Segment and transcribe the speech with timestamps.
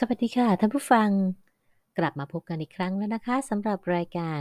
[0.00, 1.10] สวัสดีค่ะท่านผู้ฟัง
[1.98, 4.40] กลับมาพบกันอีกครั้งแล้วนะคะสำหรับรายการ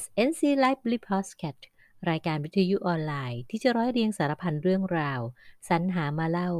[0.00, 1.62] SNC Library Podcast
[2.10, 5.20] รายการวิทยุออนไลน์ที่จะร้อยเรียงสารพันเรื่องราว
[5.68, 6.50] สรรหามาเล่า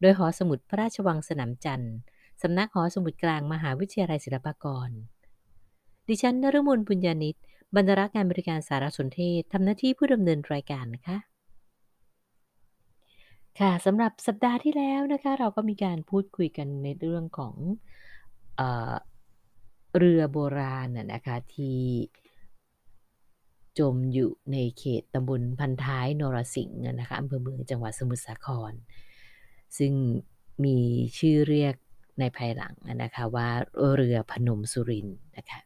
[0.00, 1.94] โดยหอสมุดพระราชวังสนามจันทร์
[2.42, 4.90] สำนักหอสมุดกลางมหาวิทยาลัยศิลปากร
[6.08, 7.36] ดิฉันนรมนบุญญาณิต
[7.74, 11.16] บรรณารักงานบริการสารสนเทศทำหน้าที่ผู้ดำเนินรายการนะคะ
[13.60, 17.54] ค่ะ สำหรับสัปดาห์ที่แล้วนะคะ เราก็มีการพูดคุยกันในเรื่องของ
[18.56, 18.94] เออ
[19.98, 21.80] เรือโบราณน่ะนะคะ ที่
[23.78, 28.72] จมอยู่ในเขตตำบลพันท้ายนรสิงห์นะคะอำเภอเมืองจังหวัดสมุทรสาคร
[29.78, 29.92] ซึ่ง
[30.64, 30.78] มี
[31.18, 31.74] ชื่อเรียก
[32.20, 33.48] ในภายหลังนะคะว่า
[33.94, 35.60] เรือพนมสุรินนะคะ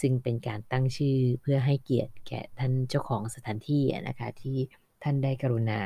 [0.00, 4.56] ซึ่งเป็นการตั้งชื่อเพื่อให้เกียรติแก่ท่านเจ้าของสถานที่นะคะ ที่
[5.02, 5.80] ท่านได้กรุณา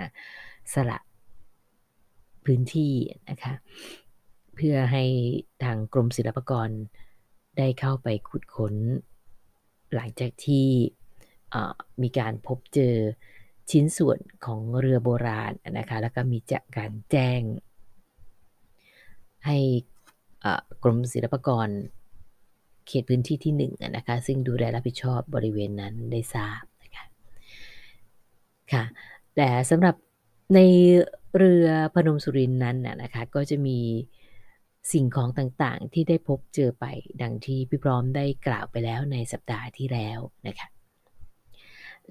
[0.75, 0.99] สละ
[2.45, 2.95] พื้นที่
[3.31, 3.53] นะคะ
[4.55, 5.05] เพื่อให้
[5.65, 6.69] ทางกรมศิลปากร
[7.59, 8.75] ได้เข้าไปขุดค้น
[9.95, 10.69] หลังจากที่
[12.03, 12.95] มีการพบเจอ
[13.71, 17.41] ชิ้นส่วนของเรือโบราณนะคะแล้วก็มีจากการแจ้ง
[19.47, 19.59] ให้
[20.83, 21.69] กรมศิลปากร
[22.87, 23.63] เขตพื้นที่ที่1น
[23.97, 27.05] นะคะซึ่งดูแลรับผิดชอบบริเวณนั้นได้ทราบนะคะ
[28.73, 28.85] ค่ะ
[29.37, 29.95] แต่สำหรับ
[30.55, 30.59] ใน
[31.37, 33.79] เรือพนมสุรินนั้นนะคะ ก็จะมี
[34.93, 36.85] สิ่งของต่างๆ ที่ได้พบเจอไป
[37.23, 40.69] ดังที่พี่พร้อมได้กล่าวไปแล้วในสัปดาห์ที่แล้วนะคะ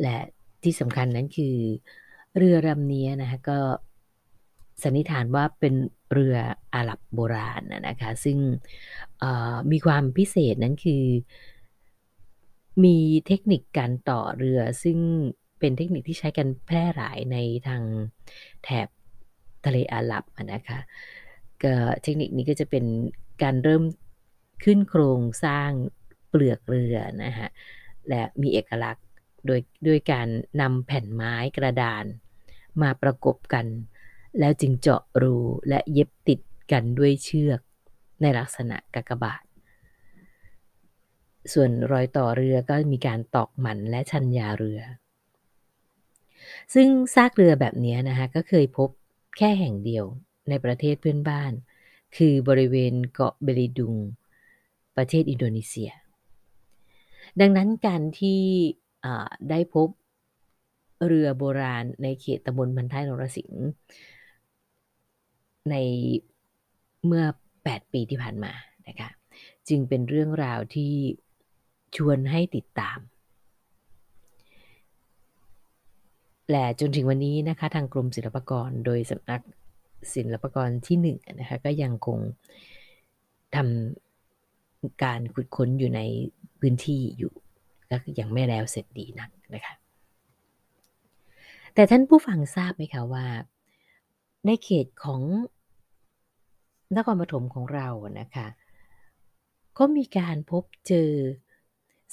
[0.01, 0.17] และ
[0.63, 1.55] ที่สำคัญนั้นคือ
[2.37, 3.59] เรือลำนี้นะคะก็
[4.83, 5.75] สันนิษฐานว่าเป็น
[6.13, 6.35] เรือ
[6.75, 8.37] อาหรับโบราณนะคะ ซึ่ง
[9.71, 11.03] มีความพิเศษนั้นคือ
[12.83, 14.99] มีเทคนิคการต่อเรือซึ่ง
[15.61, 17.83] เป็นเทคนิคที่ใช้กันแพร่หลายในทาง
[18.63, 18.87] แถบ
[19.65, 20.23] ทะเลอาหรับ
[20.53, 20.79] นะคะ
[21.63, 21.73] ก็
[22.03, 22.85] เทคนิคนี้ก็จะเป็น
[23.43, 23.83] การเริ่ม
[24.63, 25.71] ขึ้นโครงสร้าง
[26.29, 27.49] เปลือกเรือนะฮะ
[28.09, 29.05] และมีเอกลักษณ์
[29.45, 30.27] โดยด้วยการ
[30.61, 32.05] นำแผ่นไม้กระดาน
[32.81, 33.65] มาประกบกัน
[34.39, 35.35] แล้วจึงเจาะรู
[35.69, 36.39] และเย็บติด
[36.71, 37.61] กันด้วยเชือก
[38.21, 39.43] ในลักษณะกากบาท
[41.53, 44.81] ส่วนรอยต่อเรือก็มีการตอกหมันและชันยาเรือ
[46.73, 48.89] ซึ่งซากเรือแบบนี้นะคะก็เคยพบ
[49.37, 50.05] แค่แห่งเดียว
[50.49, 51.51] ในประเทศเพื่อนบ้าน
[52.17, 53.95] คือบริเวณเกาะเบลิดุง
[54.97, 55.91] ประเทศอินโดนีเซีย
[57.39, 58.41] ดังนั้นการที่
[59.49, 59.87] ได้พบ
[61.05, 63.63] เรือโบราณในเขตตำบลพันท้ายนรสิงห์
[65.69, 65.75] ใน
[67.05, 67.25] เมื่อ
[67.59, 68.53] 8 ปีที่ผ่านมา
[68.87, 69.09] นะคะ
[69.67, 70.93] จึงเป็นเรื่องราวที่
[71.95, 72.99] ชวนให้ติดตาม
[76.51, 79.41] และจนถึงวันนี้นะคะ ทางกรมศิลปากรโดยสำนัก
[80.13, 81.07] ศิลปากรที่1น
[81.39, 82.19] นะคะก็ยังคง
[83.55, 86.01] ทำการขุดค้นอยู่ใน
[86.59, 87.33] พื้นที่อยู่
[87.89, 89.73] ก็ยังไม่แล้วเสร็จดีนักนะคะ
[91.73, 93.25] แต่ท่านผู้ฟังทราบไหมคะว่า
[94.45, 95.21] ในเขตของ
[96.95, 97.87] นครปฐมของเรา
[98.19, 98.47] นะคะ
[99.77, 101.11] ก็มีการพบเจอ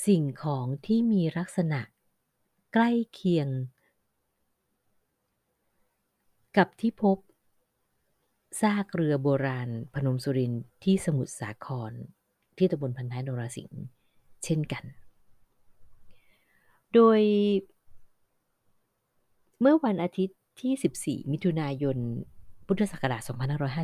[0.06, 1.80] สิ่งของที่มีลักษณะ
[2.72, 3.48] ใกล้เคียง
[6.56, 7.18] กับที่พบ
[8.60, 10.52] ซากเรือโบราณพนมสุริน
[10.84, 11.92] ที่สมุทรสาคร
[12.58, 13.82] ที่ตำบลพันท้ายนราสิงห์
[14.44, 14.84] เช่นกัน
[16.94, 17.20] โดย
[19.60, 21.96] เมื่อวันอาทิตย์ที่ 14 มิถุนายน
[22.66, 23.22] พุทธศักราช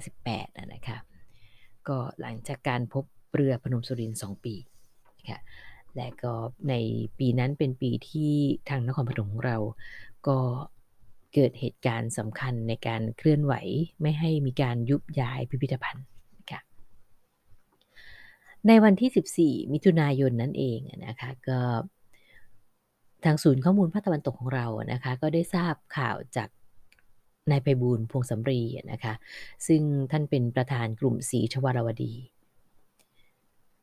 [0.04, 0.98] 2558 นะคะ
[1.88, 3.04] ก็หลังจากการพบ
[3.34, 4.54] เรือพนมสุรินทร์2ปี
[5.30, 5.40] ค่ะ
[5.96, 6.32] และก็
[6.68, 6.74] ใน
[7.18, 8.32] ปีนั้นเป็นปีที่
[8.68, 9.56] ทางนครปฐมของเรา
[10.28, 10.38] ก็
[11.34, 13.54] เกิดเหตุการณ์สำคัญในการเคลื่อนไหว
[14.02, 16.06] ไม่ให้มีการยุบย้ายพิพิธภัณฑ์
[16.50, 16.60] ค่ะ
[18.66, 21.60] ในวันที่ 14 มิถุนายนนั่นเองนะคะก็
[23.24, 26.48] ทางศูนย์ข้อมูลภาคตะวันตกของเรานะคะก็ได้ทราบข่าวจาก
[27.50, 28.62] นายไพบูลพวงสำรี
[28.92, 29.14] นะคะ
[29.66, 32.14] ซึ่งท่านเป็นประธานกลุ่มสีชวารวดี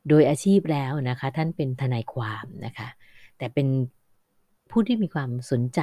[0.09, 2.87] โดยอาชีพแล้วนะคะท่านเป็นทนายความนะคะ
[3.37, 3.67] แต่เป็น
[4.71, 5.81] ผู้ที่มีความสนใจ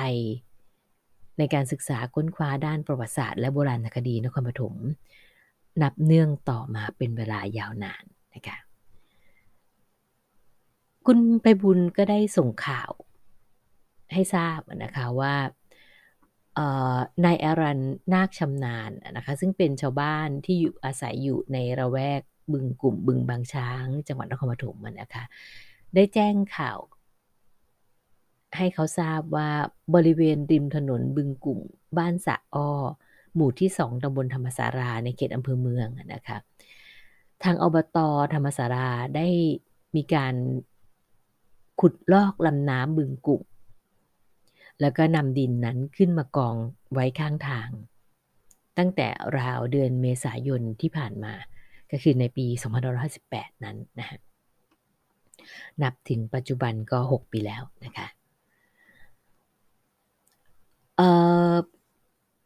[1.39, 4.75] ในการศึกษาค้นคว้าด้านประวัติศาสตร์และโบราณคดีนครปฐม
[5.83, 8.05] นับเนื่องต่อมาเป็นเวลายาวนาน
[8.35, 8.57] นะคะ
[11.07, 12.91] คุณไปบุญก็ได้ส่งข่าว
[14.13, 15.35] ให้ทราบนะคะว่า
[17.25, 17.81] นายอารัน
[18.13, 25.25] นาคชำนาญนะคะซึ่งเป็นชาวบ้านที่อยู่อาศัยอยู่ในระแวกบึงกลุ่มบึงบางช้าง จังหวัดนครปฐมนะคะ
[25.95, 26.79] ได้แจ้งข่าว
[28.57, 29.49] ให้เขาทราบว่า
[29.95, 31.61] บริเวณริมถนนบึงกุ่ม
[31.99, 32.71] บ้านสะอ้อ
[33.35, 36.39] หมู่ที่สองตำบลธรรมสาราในเขตอำเภอเมืองนะคะ
[37.45, 37.99] ทางอบต
[38.35, 39.27] ธรรมศาลาได้
[39.97, 40.35] มีการ
[41.81, 43.43] ขุดลอกลำน้ำบึงกุ่ง
[44.81, 46.57] แล้วก็นำดินนั้นขึ้นมากอง
[46.93, 47.69] ไว้ข้างทาง
[48.79, 49.09] ตั้งแต่
[49.39, 51.35] ราวเดือนเมษายนที่ผ่านมา
[51.91, 52.47] ก็คือในปี
[53.05, 54.19] 2558 นั้นนะฮะ
[55.83, 58.07] นับถึงปัจจุบันก็ 6 ปีแล้วนะคะ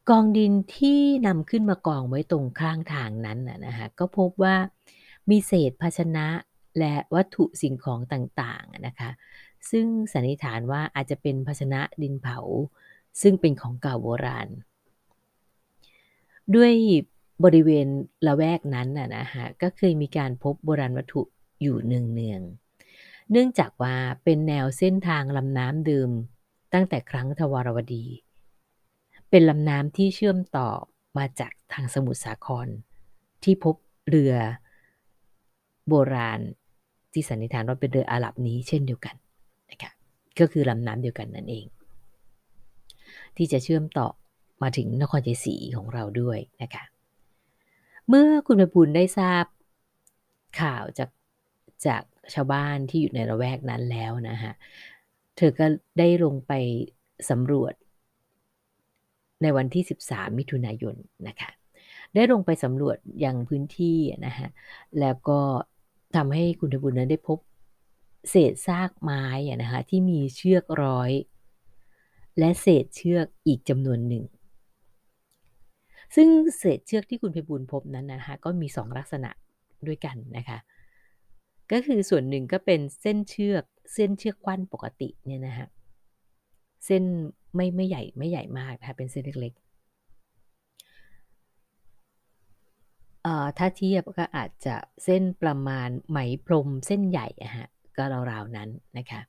[0.09, 4.55] กองดินที่นำขึ้นมากองไว้ตรงข้างทางนั้นนะฮะก็พบว่า
[5.29, 6.27] มีเศษภาชนะ
[6.79, 9.09] และวัตถุสิ่งของต่างๆนะคะ
[9.71, 12.39] ซึ่งสันนิษฐานว่าอาจจะเป็นภาชนะดินเผา
[13.21, 14.47] ซึ่งเป็นของเก่าโบราณ
[16.55, 16.73] ด้วย
[17.43, 17.87] บริเวณ
[18.27, 21.21] ละแวกนั้นนะนะฮะก็เคยมีการพบโบราณวัตถุ
[21.61, 22.05] อยู่เนือง
[22.39, 22.41] ง
[23.31, 26.09] เนื่องจากว่าเป็นแนวเส้นทางลำน้ำเดิม
[26.73, 28.05] ตั้งแต่ครั้งทวารวดี
[29.35, 30.69] เป็นลำน้ำที่เชื่อมต่อ
[31.17, 32.67] มาจากทางสมุทรสาคร
[33.43, 33.75] ที่พบ
[34.09, 34.33] เรือ
[35.87, 36.39] โบราณ
[37.13, 39.15] ที่สันนิษฐานว่าเป็นเรืออาหรับนี้เช่นเดียวกัน
[39.71, 39.91] นะคะ
[40.39, 41.65] ก็คือลำน้ำเดียวกันนั่นเอง
[43.37, 44.07] ที่จะเชื่อมต่อ
[44.61, 46.83] มาถึงนครชัยศรีของเราด้วยนะคะ
[48.07, 49.45] เมื่อคุณไปบุญได้ทราบ
[50.61, 51.09] ข่าวจาก
[51.87, 52.03] จาก
[52.33, 54.53] ชาวบ้านที่อยู่ในระแวกนั้นแล้วนะฮะ
[55.37, 55.65] เธอก็
[55.99, 56.53] ได้ลงไป
[57.31, 57.73] สำรวจ
[59.43, 60.95] ในวันที่ 13 มิถุนายน
[61.27, 61.49] นะคะ
[62.15, 64.49] ได้ลงไปสำรวจอยังพื้นที่นะฮะ
[64.99, 65.39] แล้วก็
[66.15, 67.39] ทำให้คุณทบุญนั้นได้พบ
[68.29, 69.23] เศษซากไม้
[69.61, 71.11] นะคะที่มีเชือกร้อย
[72.39, 74.23] และเศษเชือกอีกจำนวนหนึ่ง
[76.15, 79.29] ซึ่งเศษเชือกที่คุณเพบุญพบนั้นนะคะก็มีสองลักษณะ
[79.87, 80.57] ด้วยกันนะคะ
[81.71, 83.63] ก็คือส่วนหนึ่งก็เป็นเส้นเชือก
[83.93, 85.67] เส้นเชือกกว้านปกติเนี่ยนะฮะ
[86.85, 87.03] เส้น
[87.55, 89.73] ไม่ไม่ใหญ่ไม่ใหญ่มากนะคะเป็นเส้นเล็กๆ
[93.57, 97.67] ถ้าเทียบก็อาจจะเส้นประมาณไหมพรมเส้นใหญ่อะฮะ
[97.97, 99.21] ก็ราวๆนั้นนะคะ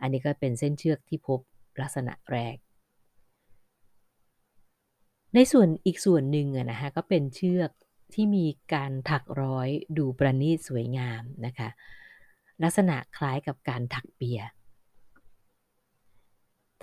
[0.00, 1.40] อันนี้ก็เป็นเส้นเชือกที่พบ
[1.80, 2.56] ลักษณะแรก
[5.34, 7.70] ในส่วนอีกส่วนหนึ่งนะคะก็เป็นเชือก
[8.14, 9.68] ที่มีการถักร้อย
[9.98, 11.68] ดูประณีตสวยงามนะคะ
[12.62, 14.40] ลักษณะคล้ายกับการถักเปีย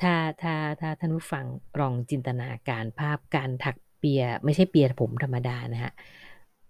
[0.01, 1.45] ถ้าถ้าถ้าท่านผู้ฟัง
[1.79, 5.93] ลองจินตนาการภาพการถักเปียไม่ใช่เปียผมธรรมดานะฮะ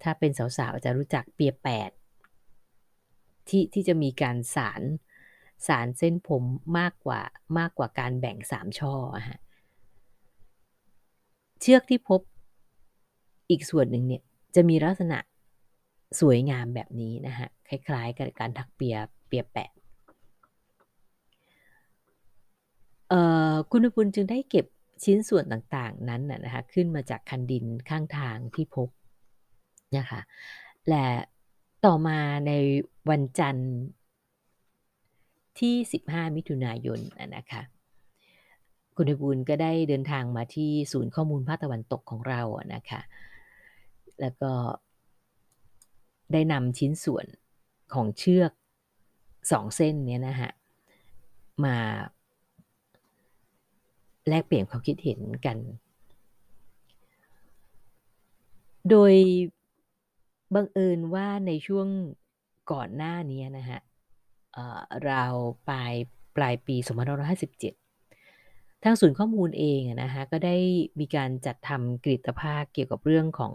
[0.04, 1.90] ถ้าเป็นสาวๆจะรู้จักเปียแปด
[3.48, 4.82] ที่ที่จะมีการสาร
[5.68, 6.44] สารเส้นผม
[6.80, 7.22] มากกว่า
[7.58, 8.94] มากกว่าการแบ่งสามช่อ
[9.30, 9.40] ฮะ
[11.62, 12.22] เชือกที่พบ
[13.50, 14.24] อีกส่วนหนึ่งเนี่ย
[14.56, 15.20] จะมีลักษณะ
[16.20, 18.96] สวยงามแบบนี้นะฮะคล้ายๆกับการถักเปีย
[19.28, 19.70] เปียแปะ
[23.72, 24.66] คุณปุณจึงได้เก็บ
[25.04, 28.90] ชิ้นส่วนต่างๆนั้นนะคะขึ้นมาจากคันดินข้างทางที่พบ
[29.98, 30.22] นะคะ
[30.90, 31.08] และ
[31.86, 32.52] ต่อมาใน
[33.10, 33.72] วันจันทร์
[35.60, 35.76] ที่
[36.08, 37.00] 15 มิถุนายน
[37.36, 37.62] นะคะ
[38.96, 42.42] คุณบูลก็ได้เดินทางมาที่ศูนย์ข้อมูลภาคตะวันตกของเรา
[42.76, 43.02] นะคะ
[44.22, 44.52] แล้วก็
[46.34, 47.26] ได้นำชิ้นส่วน
[47.94, 48.52] ของเชือก
[49.52, 50.52] สองเส้นนี้นะฮะ
[51.66, 51.78] มา
[54.28, 55.58] แลกเปลี่ยนความคิดเห็นกัน
[58.90, 59.14] โดย
[60.56, 61.88] บังเอิญว่าในช่วง
[62.72, 63.80] ก่อนหน้านี้นะฮะ
[65.06, 65.24] เรา
[65.70, 65.94] ปลาย
[66.36, 66.76] ปลายปี
[67.60, 70.58] 2557 ทางศูนย์ข้อมูลเองนะฮะก็ได้
[71.00, 73.54] มีการจัดทำกริตภาพเกี่ยวกับเรื่องของ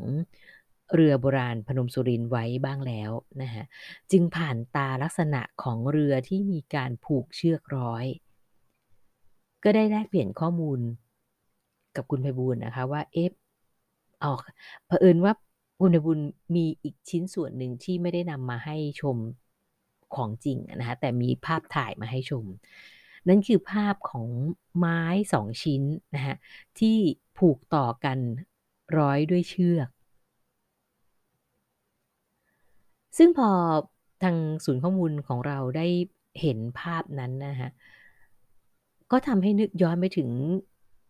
[0.95, 3.11] เรือโบราณพนมสุรินไว้บ้างแล้ว
[3.43, 3.65] นะฮะ
[4.11, 8.05] จึงผ่านตาลักษณะของเรือที่มีการผูกเชือกร้อย
[9.65, 10.81] ก็ได้แลกเปลี่ยนข้อมูล
[11.97, 13.33] กับคุณไพบูลนะคะว่าเอฟ
[14.25, 14.41] ออก
[14.87, 15.33] เผอิญว่า
[15.81, 16.19] คุณไพบุญ
[16.55, 19.17] มีอีกชิ้นส่วนหนึ่งที่ไม่ได้นำมาให้ชม
[20.15, 22.45] ของจริงนะคะแต่มีภาพถ่ายมาให้ชม
[23.29, 24.27] นั่นคือภาพของ
[24.79, 25.01] ไม้
[25.33, 25.83] สองชิ้น
[26.15, 26.37] นะฮะ
[26.79, 26.97] ที่
[27.39, 28.19] ผูกต่อกัน
[28.99, 29.89] ร้อยด้วยเชือก
[33.19, 33.51] ซึ่งพอ
[34.23, 35.87] ทางศูนย์ข้อมูลของเราได้
[36.41, 37.71] เห็นภาพนั้นนะฮะ
[39.13, 40.29] ก็ทำให้นึกย้อนไปถึง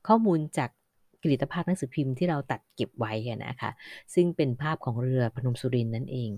[0.08, 0.70] ข้อมูลจาก
[1.22, 3.12] กริตภาพหนังสือพิมพ์ที่เราตัดเก็บไว้
[3.46, 3.70] นะคะ
[4.14, 6.30] ซึ่งเป็นภาพของเรือพนมสุรินนั่นเอง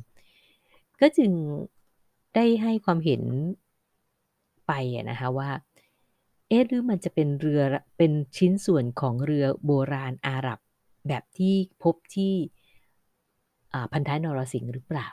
[1.01, 1.33] ก็จึง
[2.35, 3.23] ได้ให้ความเห็น
[4.67, 4.73] ไป
[5.11, 5.51] นะคะว่า
[6.49, 7.61] เอ๊ะหรือมันจะเป็นเรือ
[7.99, 10.59] เป็นชิ้นส่วนของเรือโบราณอาหรับ
[11.09, 12.35] แบบที่พบที่
[13.93, 15.09] พันท้ายนรสิงห์หรือเปล่า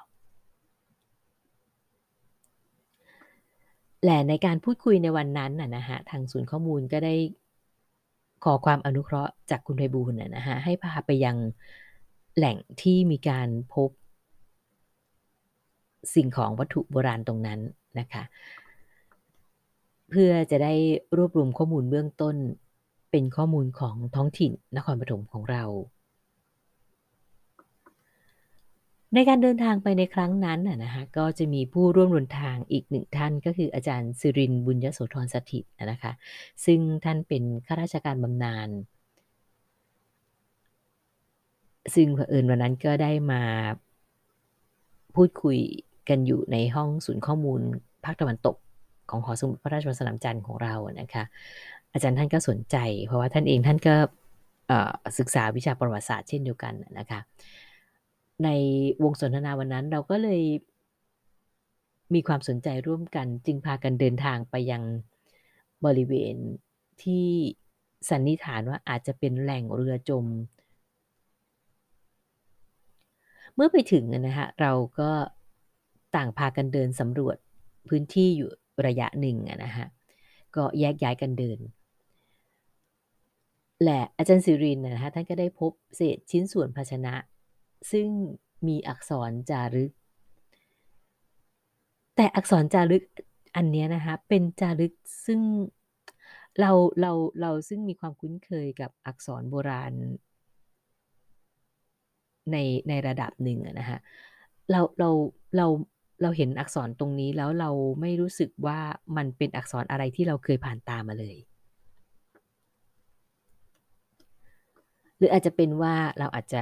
[4.05, 7.15] และในการพูดคุยในวันนั้นน่ะนะฮะทางศูนย์ข้อมูลก็ได้
[8.43, 11.38] ขอความอนุเคราะห์จากคุณไพบูลน่ะนะฮะให้พาไปยัง
[12.38, 13.89] แหล่งที่มีการพบ
[16.15, 17.60] สิ่งของวัตถุโบราณตรงนั้น
[18.00, 18.24] นะคะ
[20.10, 20.74] เพื่อจะได้
[21.17, 22.36] รวบรวมข้อมูลเบื้องต้น
[23.12, 25.63] เป็นข้อมูลของท้องถิ่นนครปฐมของเรา
[29.15, 36.12] ในการเดินทางไปในครั้งนั้นนะคะก็จะมีผู้ร่วมเดินทางอีกหนึ่งท่านก็คืออาจารย์สิรินบุญยโสธรสถิตนะคะ
[36.65, 38.70] ซึ่งท่านเป็นข้าราชการบำนาญ
[41.96, 43.41] ซึ่งเผอิญวันนั้นก็ได้มา
[45.15, 45.58] พูดคุย
[46.10, 47.62] กันอยู่ในห้องศูนย์ข้อมูล
[48.06, 48.56] ภาคตะวันตก
[49.10, 51.24] ของหอสมุดพระราชวังสนามจันทร์ของเรานะคะ
[51.94, 53.96] อาจารย์ท่านก็สนใจ เพราะว่าท่านเองท่านก็
[55.18, 57.20] ศึกษาวิชาประวัติศาสตร์เช่นเดียวกันนะคะ
[58.43, 58.50] ใน
[59.03, 60.41] วงสนทนาวันนั้นเราก็เลย
[62.13, 64.83] มีความสนใจร่วมกัน จึงพากันเดินทางไปยัง
[65.86, 66.36] บริเวณ
[67.03, 67.27] ที่
[68.10, 70.25] สันนิษฐานว่าอาจจะเป็นแหล่งเรือจม
[73.55, 75.10] เมื่อไปถึงนะฮะเราก็
[76.15, 77.38] ต่างพากันเดินสำรวจ
[77.88, 78.50] พื้นที่อยู่
[78.88, 79.88] ระยะหนึ่งนะฮะ
[80.55, 81.60] ก็แยกย้ายกันเดิน
[83.83, 87.13] และอาจารย์สิรินนะฮะท่านก็ได้พบเศษชิ้นส่วนภาชนะ
[87.92, 88.08] ซึ่ง
[88.68, 89.92] มีอักษรจารึก
[92.16, 93.04] แต่อักษรจารึก
[93.56, 94.94] อันนี้นะคะเป็นจารึก
[95.26, 95.42] ซึ่ง
[96.60, 96.72] เรา
[97.02, 97.12] เรา
[97.42, 99.94] เราซึ่งมีความคุ้นเคยกับอักษรโบราณ
[102.52, 102.58] ใน
[102.90, 104.00] ในระดับหนึ่งนะฮะ
[104.72, 105.10] เราเรา
[105.58, 105.66] เรา
[106.22, 107.70] เราเห็นอักษรตรงนี้แล้วเรา
[108.02, 108.80] ไม่รู้สึกว่า
[109.18, 111.38] มันเป็นอักษรอะไรที่เราเคยผ่านตามาเลย
[115.18, 116.62] หรืออาจจะเป็นว่าเราอาจจะ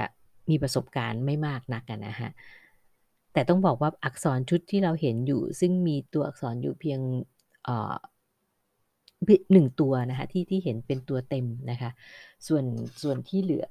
[0.50, 2.30] มีประสบการณ์ไม่มากนักนะฮะ
[3.32, 7.00] แต่ต้องบอกว่าอักษรชุดที่เราเห็นอยู่ ซึ่งมีตัวอักษรอยู่เพียง
[9.52, 11.90] หนึ่งตัวนะคะที่ที่เห็นเป็นตัวเต็มนะคะ
[12.46, 12.64] ส่วน
[13.02, 13.68] ส่วนที่เหลือ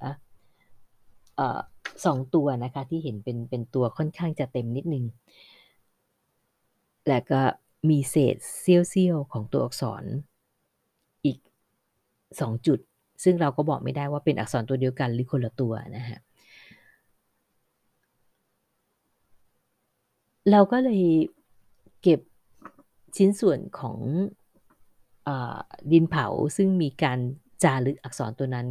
[2.05, 5.05] สองตัวนะคะที่เห็นเป็นเป็นตัวค่อนข้างจะเต็มนิดนึง
[7.09, 7.41] แล้วก็
[7.89, 10.03] มีเศษเสี้ยวๆของตัวอักษร
[11.25, 11.37] อีก
[12.41, 12.79] สองจุด
[13.23, 16.19] ซึ่งเราก็บอกไม่ได้ว่าเป็นอักษรตัวเดียวกันหรือคนละตัวนะฮะ
[20.51, 21.03] เราก็เลย
[22.01, 22.19] เก็บ
[23.17, 23.99] ชิ้นส่วนของ
[25.27, 25.29] อ
[25.91, 26.25] ดินเผา
[26.57, 27.19] ซึ่งมีการ
[27.63, 28.67] จารึกอักษรตัวนั้น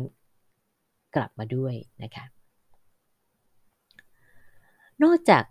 [1.16, 2.24] กลับมาด้วยนะคะ
[5.02, 5.44] นอกจาก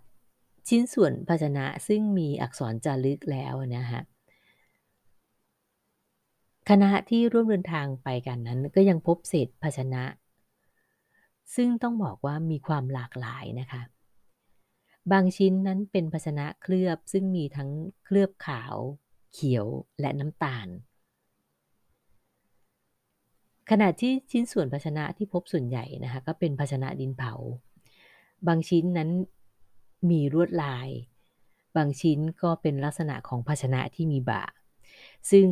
[0.68, 4.02] ชิ้นส่วนภาชนะซึ่งมีอักษรจารึกแล้วนะฮะ
[6.68, 10.02] คณะที่ร่วมเดินทางไปกันนั้นก็ยังพบเศษภาชนะ
[11.54, 13.82] ซึ่งต้องบอกว่ามีความหลากหลายนะคะ
[15.12, 17.70] บางชิ้นนั้นเป็นภาชนะเคลือบซึ่งมีทั้ง
[18.04, 18.76] เคลือบขาว
[19.32, 19.66] เขียว
[20.00, 20.68] และน้ำตาล
[23.70, 27.34] ขณะที่ชิ้นส่วนภาชนะที่พบส่วนใหญ่นะคะก็เป็นภาชนะดินเผา
[28.46, 29.10] บางชิ้นนั้น
[30.10, 30.88] มีลวดลาย
[31.76, 34.44] บางชิ้นก็เป็นลักษณะของภาชนะที่มีบา
[35.30, 35.46] ซึ่ง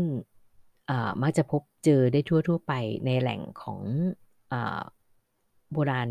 [1.23, 2.73] มักจะพบเจอได้ทั่วๆไป
[3.07, 3.81] ในแหล่งของ
[5.73, 6.09] โบราณ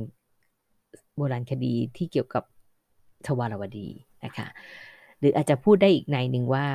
[1.18, 2.44] โบราณคดีที่เกี่ยวกับ
[3.28, 3.88] ทวารวดี
[4.26, 4.48] นะคะ
[5.20, 6.66] หรืออาจจะพูดได้อีกในหนึ่งว่า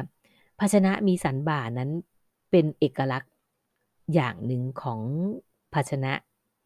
[0.60, 1.90] ภาชนะมีสันบ่านั้น
[2.50, 3.32] เป็นเอกลักษณ์
[4.14, 5.00] อย่างหนึ่งของ
[5.74, 6.12] ภาชนะ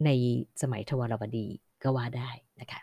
[0.05, 0.11] ใน
[0.63, 1.47] สมัยทวารวดี
[1.83, 2.81] ก็ว่าได้นะคะ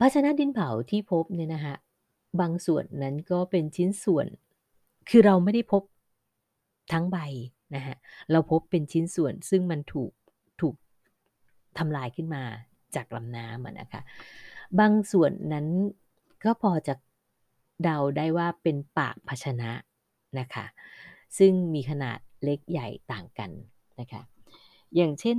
[0.00, 1.74] ภาชนะดินเผาที่พบเนี่ยนะคะ
[2.40, 4.26] บางส่วนนั้นก็เป็นชิ้นส่วน
[5.08, 5.82] คือเราไม่ได้พบ
[6.92, 7.18] ทั้งใบ
[7.74, 7.96] นะฮะ
[8.30, 10.12] เราพบเป็นชิ้นส่วนซึ่งมันถูก
[10.60, 10.74] ถูก
[11.78, 12.42] ทำลายขึ้นมา
[12.96, 14.02] จากลำน้ำนะคะ
[14.80, 15.66] บางส่วนนั้น
[16.44, 16.94] ก็พอจะ
[17.82, 19.70] เดาได้ว่าเป็นปากภาชนะ
[20.38, 20.66] นะคะ
[21.38, 23.50] ซึ่งมีขนาดเล็กใหญ่ต่างกัน
[24.00, 24.22] นะคะ
[24.96, 25.38] อย่างเช่น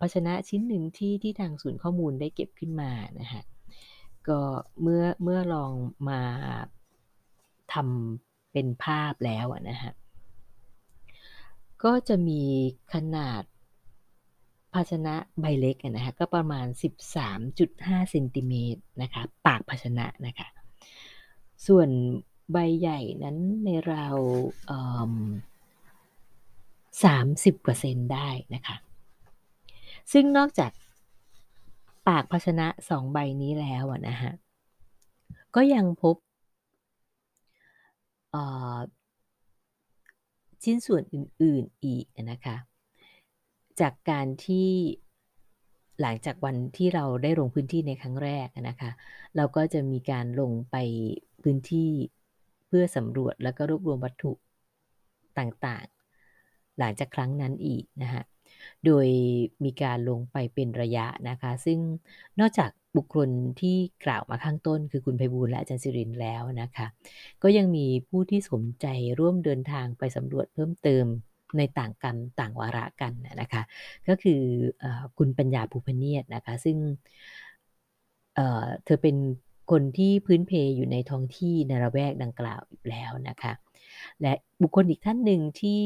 [0.00, 3.42] ภาชนะชิ้นหนึ่งที่ที่ทางศูนย์ข้อมูลได้เก็บขึ้นมานะคะ
[4.28, 4.40] ก็
[4.82, 5.72] เมื่อเมื่อลอง
[6.08, 6.20] มา
[7.72, 9.92] ทำเป็นภาพแล้วนะฮะ
[11.84, 12.42] ก็จะมี
[12.94, 13.42] ขนาด
[14.74, 16.66] ภาชนะใบเล็กนะฮะก็ประมาณ
[17.38, 20.48] 13.5เซนติเมตรนะคะปากภาชนะนะคะ
[21.66, 21.88] ส่วน
[22.52, 24.18] ใบใหญ่นั้นในราว
[27.04, 28.76] สามสิบกว่าเซนได้นะคะ
[30.12, 30.72] ซึ่งนอกจาก
[32.08, 34.32] ปากภาชนะสองใบนี้แล้วนะฮะ
[35.54, 36.16] ก็ยังพบ
[40.62, 42.56] ชิ้นส่วนอื่น ๆอีกนะคะ
[43.80, 44.70] จากการที่
[46.00, 48.90] หลังจากวันที่เราได้ลงพื้นที่ในครั้งแรกนะคะ
[49.36, 50.76] เราก็จะมีการลงไป
[51.42, 51.90] พื้นที่
[52.68, 54.32] เพื่อสำรวจแล้วก็รวบรวมวัตถุ
[55.38, 58.22] ต่างๆ หลังจากครั้งนั้นอีกนะฮะ
[58.86, 59.06] โดย
[59.64, 61.78] มีการลงไปเป็นระยะนะคะ ซึ่ง
[62.40, 63.28] นอกจากบุคคล
[63.60, 66.86] ที่กล่าวมาข้างต้น คือคุณไพบูลและอาจารย์สิรินแล้วนะคะ
[67.42, 68.86] ก็ยังมีผู้ที่สนใจ
[69.18, 71.06] ร่วมเดินทางไปสำรวจเพิ่มเติม
[71.58, 73.62] ในต่างกรรมต่างวาระกันนะคะ
[74.08, 74.40] ก็คือ
[74.82, 74.84] อ
[75.18, 76.76] คุณปัญญาภูพเนียดนะคะ ซึ่ง
[78.34, 79.16] เเธอเป็น
[79.70, 83.52] คนที่พื้นเพยอยู่ในท้องที่ในระแวกดังกล่าวอยู่แล้วนะคะ
[84.22, 85.82] และบุคคลอีกท่านหนึ่งที่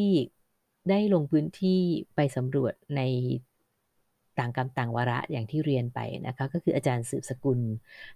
[0.90, 1.80] ได้ลงพื้นที่
[2.14, 3.02] ไปสำรวจใน
[4.38, 7.58] ต่างกรรมต่างวาระอย่างที่เรียนไปนะคะก็คืออาจารย์สืบสกุล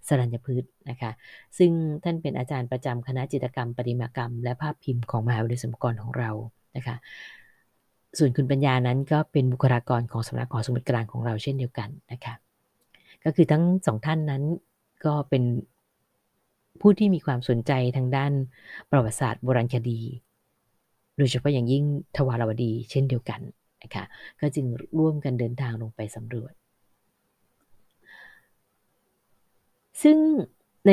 [0.07, 1.11] สรัญญพืชนะคะ
[1.57, 1.71] ซึ่ง
[2.03, 6.31] ท่านเป็นอาจารย์ประจำคณะจิตกรรมประติมากรรม และภาพพิมพ์ของมหาวิทยาลัยสมกรของเรา
[6.77, 6.97] นะคะ
[8.17, 12.33] ส่วนคุณปัญญานั้นก็เป็นบุคลากรของสำนักหอสมุดกลางของเราเช่นเดียวกันนะคะ
[13.23, 14.43] ก็คือทั้งสองท่านนั้น
[15.05, 15.43] ก็เป็น
[16.81, 18.31] ผู้ที่มีความสนใจทางด้าน
[18.91, 20.01] ประวัติศาสตร์โบราณคดี
[21.17, 21.83] โดยเฉพาะอย่างยิ่ง
[22.17, 23.41] ทวารวดีเช่นเดียวกัน
[23.83, 24.03] นะคะ
[24.39, 24.65] ก็จึง
[24.97, 26.53] ร่วมกันเดินทางลงไปสำรวจ
[30.03, 30.17] ซึ่ง
[30.87, 30.91] ใน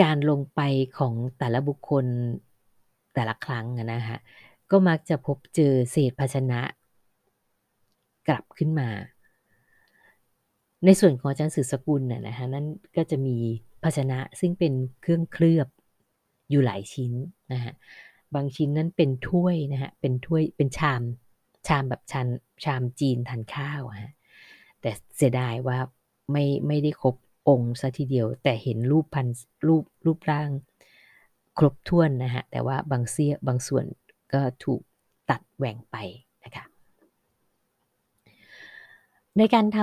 [0.00, 0.60] การลงไป
[0.98, 2.04] ของแต่ละบุคคล
[3.14, 4.18] แต่ละครั้งนะฮะ
[4.70, 6.60] ก็มักจะพบเจอเศษภาชนะ
[8.28, 8.88] กลับขึ้นมา
[10.84, 13.36] ในส่วนของอาจารย์สืบสกุลน่ะนะฮะนั่นก็จะมี
[13.82, 15.68] ภาชนะซึ่งเป็นเครื่องเคลือบ
[16.50, 17.12] อยู่หลายชิ้น
[17.52, 17.72] นะฮะ
[18.34, 21.02] บางชิ้นนั้นเป็นถ้วยนะฮะเป็นถ้วยเป็นชาม
[21.66, 22.26] ชามแบบชาม
[22.64, 24.14] ชามจีนทานข้าวฮะ
[24.80, 25.78] แต่เสียดายว่า
[26.32, 27.16] ไม่ไม่ได้ครบ
[27.48, 29.26] องค์ซะทีเดียว แต่เห็นรูปพัน
[29.66, 30.50] รูปรูปร่าง
[31.58, 33.84] ครบถ้วนนะฮะแต่ว่าบางเสี้ยบางส่วน
[34.32, 34.82] ก็ถูก
[35.30, 35.96] ตัดแหว่งไป
[36.44, 36.64] นะคะ
[39.38, 39.78] ในการท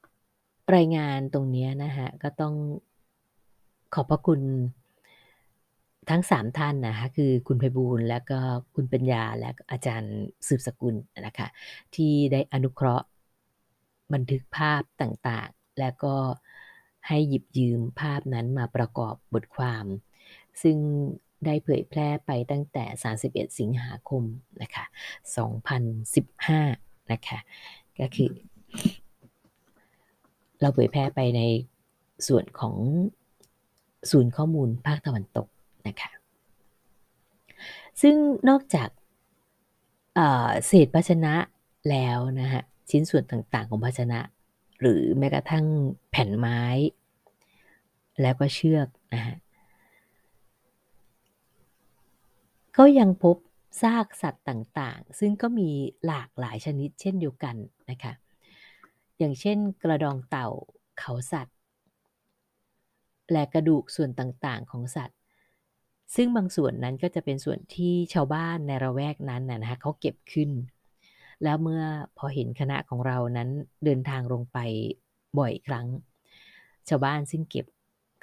[0.00, 2.54] ำรายงานตรงนี้นะฮะก็ต้อง
[3.94, 4.40] ขอบพระคุณ
[6.10, 8.40] ทั้งสามท่านนะคะคือคุณไพบูลและก็
[8.74, 10.16] คุณปัญญาและอาจารย์
[10.46, 10.94] สืบสกุล
[11.26, 11.46] นะคะ
[11.94, 13.06] ที่ได้อนุเคราะห์
[14.12, 16.14] บันทึกภาพต่างๆ แล้วก็
[17.08, 19.84] ให้หยิบยืมภาพนั้นมาประกอบบทความ
[20.62, 20.76] ซึ่ง
[21.44, 22.84] ได้เผยแพร่ไปตั้งแต่
[23.22, 24.22] 31 สิงหาคม
[24.62, 24.84] นะคะ
[26.16, 27.38] 2015นะคะ
[28.00, 28.32] ก็คือ
[30.60, 31.42] เราเผยแพร่ไปใน
[32.28, 32.76] ส่วนของ
[34.10, 35.48] ศูนย์ข้อมูลภาคตะวันตก
[35.88, 36.10] นะคะ
[38.02, 38.16] ซึ่ง
[38.48, 38.88] นอกจาก
[40.66, 41.34] เศษภาชนะ
[41.90, 44.20] แล้วนะฮะชิ้นส่วนต่างๆของภาชนะ
[44.80, 45.66] หรือแม้กระทั่ง
[46.10, 46.60] แผ่นไม้
[48.22, 49.36] แล้วก็เชือกนะฮะ
[52.78, 53.36] ก็ยังพบ
[53.82, 55.70] ซากสัตว์ต่างๆ ซึ่งก็มี
[56.06, 57.56] หลากหลายชนิดเช่นเดียวกัน
[57.90, 58.12] นะคะ
[59.18, 60.48] อย่างเช่นกระดองเต่า
[60.98, 61.56] เขาสัตว์
[63.32, 65.16] และกระดูกส่วนต่างๆ ของสัตว์
[66.14, 70.50] ซึ่งบางส่วนนั้นก็จะเป็นส่วนที่ชาวบ้านในระแวกนั้นนะฮะเขาเก็บขึ้น
[71.44, 71.82] แล้วเมื่อ
[72.18, 73.48] พอเห็นคณะของเรานั้น
[73.84, 74.58] เดินทางลงไป
[75.38, 75.86] บ่อยครั้ง
[76.88, 77.66] ชาวบ้านซึ่งเก็บ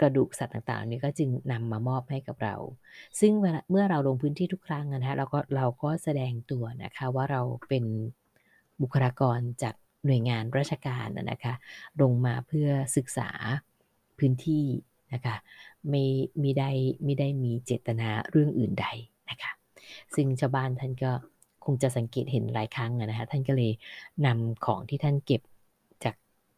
[0.03, 2.55] กระดูกสัตว์ต่างๆนี้ก็จึงนำมามอบให้กับเรา
[3.19, 3.31] ซึ่ง
[3.69, 7.85] เมื่อเราลงพื้นที่ทุกครั้งนะฮะเราก็เราก็แสดงตัวนะคะว่าเราเป็น
[8.81, 11.53] บุคลากรจากหน่วยงานราชการนะคะ
[12.01, 13.29] ลงมาเพื่อศึกษา
[14.19, 14.65] พื้นที่
[15.13, 15.35] นะคะ
[15.89, 16.05] ไม่
[16.39, 16.69] ไม่ได้
[17.03, 18.87] ไม่ได้มีเจตนาเรื่องอื่นใด
[19.29, 19.51] นะคะ
[20.15, 21.11] ซึ่งชาวบ้านท่านก็
[21.65, 23.71] คงจะสังเกตเห็นหลายครั้งนะคะท่านก็เลย
[24.25, 25.41] นำของที่ท่านเก็บ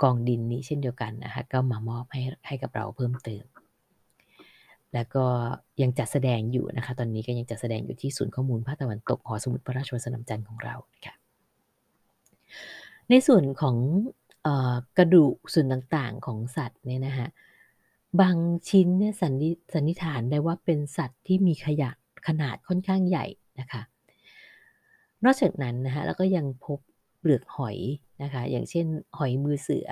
[0.02, 3.46] กองดินนี้เช่นเดียวกันนะคะก็มามอบให้ให้กับเราเพิ่มเติม
[4.94, 5.26] แล้วก็
[5.82, 11.16] ยังจัดแสดงอยู่นะคะ ตอนนี้ก็ยังจัดแสดงอยู่ที่ศูนย์ข้อมูลภาคตะวันตกหอสมุดพระราชวังสนามจันทร์ของเราค่ะ
[13.10, 13.78] ในส่วนของ
[14.98, 17.28] กระดูกส่วนต่างๆของสัตว์เนี่ยนะคะ
[18.22, 18.38] บาง
[18.70, 19.34] ชิ้นเนี่ยสัน
[19.74, 21.92] สันนิษฐานได้ว่าเป็นสัตว์ที่มีขยะ
[22.28, 23.26] ขนาดค่อนข้างใหญ่
[23.60, 23.82] นะคะ
[25.24, 26.80] นอกจากนั้นนะคะแล้วก็ยังพบ
[27.20, 27.78] เปลือกหอย
[28.22, 28.86] นะคะ อย่างเช่น
[29.18, 29.90] หอยมือเสือ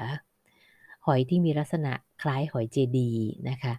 [1.05, 3.11] หอยที่มีลักษณะคล้ายหอยเจดี
[3.49, 3.73] นะคะ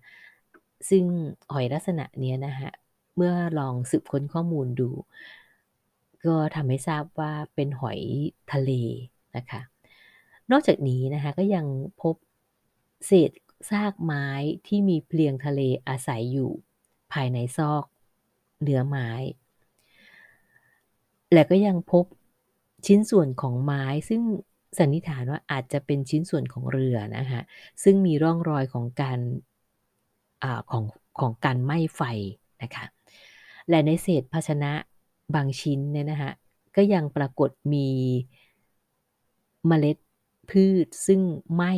[0.88, 1.04] ซึ่ง
[1.52, 2.70] หอยลักษณะนี้นะคะ
[3.16, 4.90] เมื่อลองสืบค้นข้อมูลดู
[6.26, 8.00] ก็ทำให้ทราบว่าเป็นหอย
[8.52, 8.70] ทะเล
[9.36, 9.60] นะคะ
[10.50, 11.66] นอกจากนี้นะคะก็ยัง
[12.02, 12.14] พบ
[13.06, 13.30] เศษ
[13.70, 14.26] ซากไม้
[14.66, 16.50] ที่มีเพลียงทะเลอาศัยอยู่
[17.12, 17.84] ภายในซอก
[18.62, 19.08] เนื้อไม้
[21.32, 22.04] และก็ยังพบ
[22.86, 24.22] ชิ้นส่วนของไม้ซึ่ง
[24.78, 27.40] สันนิษฐานว่าอาจจะเป็นชิ้นส่วนของเรือนะคะ
[27.82, 29.18] ซึ่งมีร่องรอยของการ
[30.42, 30.84] อของ
[31.20, 32.02] ของการไหม้ไฟ
[32.62, 32.84] นะคะ
[33.68, 34.72] และในเศษภาชนะ
[35.34, 36.32] บางชิ้นเนี่ยนะคะ
[36.76, 37.88] ก็ยังปรากฏมี
[39.66, 39.96] เมล็ด
[40.50, 41.20] พืชซึ่ง
[41.54, 41.72] ไหม้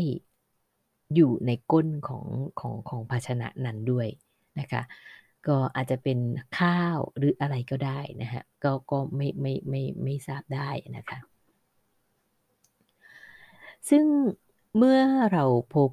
[1.15, 2.25] อยู่ในก้นของ
[2.61, 4.09] ของของภาชนะนั้นด้วย
[4.61, 4.83] นะคะ
[5.49, 6.19] ก็อาจจะเป็น
[6.59, 11.19] ข้าวหรืออะไรก็ได้นะฮะก็ก็ไม่ไม่ไม่ไม่ทราบได้นะคะ
[13.89, 14.05] ซึ่ง
[14.77, 14.99] เมื่อ
[15.33, 15.91] เราพบ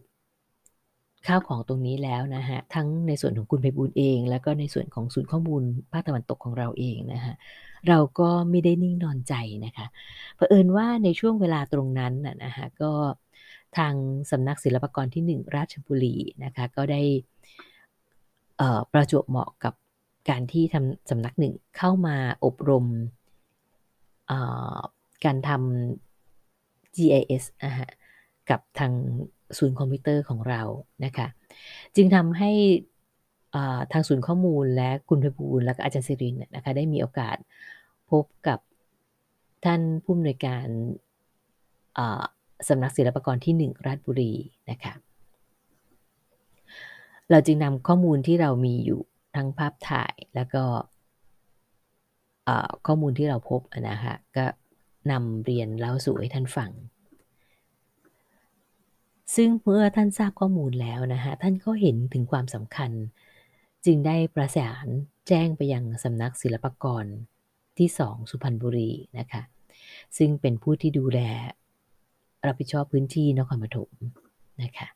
[1.27, 7.33] ข้าวของตรงนี้แล้วนะคะทั้งในส่วนของคุณไพบูลเอง แล้วก็ในส่วนของศูนย์ข้อมูลภาคตะวันตกของเราเองนะคะ
[7.87, 9.33] เราก็ไม่ได้นิ่งนอนใจ
[9.65, 9.85] นะคะ
[10.35, 12.91] เผอิญว่าในช่วงเวลาตรงนั้นนะนะคะก็
[13.77, 13.93] ทาง
[14.31, 17.01] สำนักศิลปากรที่ 1 ราชบุรีนะคะก็ได้
[18.93, 19.73] ประจวบเหมาะกับ
[20.29, 22.85] การที่ทำสำนักหนึ่งเข้ามาอบรม
[25.25, 27.89] การทำ GIS นะฮะ
[28.49, 28.93] กับทาง
[29.57, 30.61] ศูนย์คอมพิวเตอร์ของเรา
[31.05, 31.27] นะคะ
[31.95, 32.51] จึงทำให้
[33.91, 37.37] ทางศูนย์ข้อมูลและคุณไพบูลและอาจารย์สิรินนะคะได้มีโอกาส
[38.11, 38.59] พบกับ
[39.65, 40.67] ท่านผู้อำนวยการ
[42.69, 44.33] สำนักศิลปากรที่ 1 ราชบุรี
[44.71, 44.93] นะคะ
[47.31, 49.01] เราจึงนำข้อมูลที่เรามีอยู่
[49.35, 50.63] ทั้งภาพถ่ายแล้วก็
[52.87, 54.45] ข้อมูลที่เราพบนะคะก็
[55.11, 56.71] นำเรียนเล่าสู่ให้ท่านฟัง
[59.35, 62.91] ซึ่งเมื่อท่านทราบข้อมูลแล้วนะคะท่านก็เห็นถึงความสำคัญ
[63.85, 64.87] จึงได้ประสาน
[65.27, 67.05] แจ้งไปยังสำนักศิลปากร
[67.77, 69.41] ที่สองสุพรรณบุรีนะคะ
[70.17, 71.19] ซึ่งเป็นผู้ที่ดูแล
[72.47, 73.91] รับผิดชอบพื้นที่นครปฐม
[74.63, 74.87] นะคะ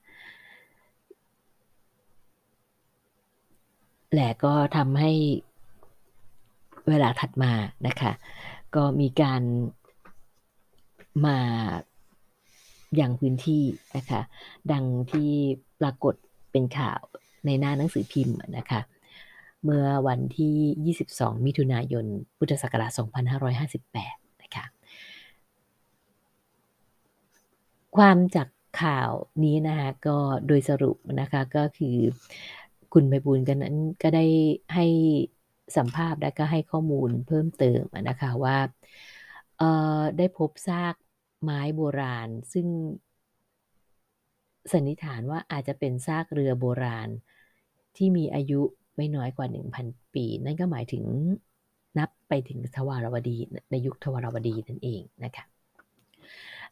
[4.15, 5.11] และก็ทำให้
[6.89, 7.51] เวลาถัดมา
[7.87, 8.11] นะคะ
[8.75, 9.41] ก็มีการ
[11.25, 11.39] มา
[12.95, 13.63] อย่างพื้นที่
[13.97, 14.21] นะคะ
[14.71, 15.31] ดังที่
[15.79, 16.15] ปรากฏ
[16.51, 17.01] เป็นข่าว
[17.45, 18.81] ในหน้าหนังสือพิมพ์นะคะ
[19.63, 22.05] เมื่อวันที่ 22 มิถุนายน
[22.37, 22.91] พุทธศักราช
[23.67, 24.65] 2558 นะคะ
[27.97, 28.47] ความจาก
[28.81, 29.11] ข่าว
[29.43, 30.17] นี้นะคะก็
[30.47, 31.97] โดยสรุปนะคะก็คือ
[32.93, 34.25] คุณไพบูลกันนั้นก็ได้
[34.75, 34.85] ให้
[35.77, 38.57] สัมภาษณ์และก็ให้ข้อมูลเพิ่มเติมนะคะว่า
[40.17, 40.95] ได้พบซาก
[41.43, 42.67] ไม้โบราณ ซึ่ง
[44.71, 47.09] สันนิษฐานว่าอาจจะเป็นซากเรือโบราณ
[47.97, 48.61] ที่มีอายุ
[48.95, 49.47] ไม่น้อยกว่า
[49.79, 51.03] 1,000 ปี นั่นก็หมายถึง
[51.97, 53.37] นับไปถึงทวารวดี
[53.71, 55.45] ในยุคทวารวดีนั่นเองนะคะ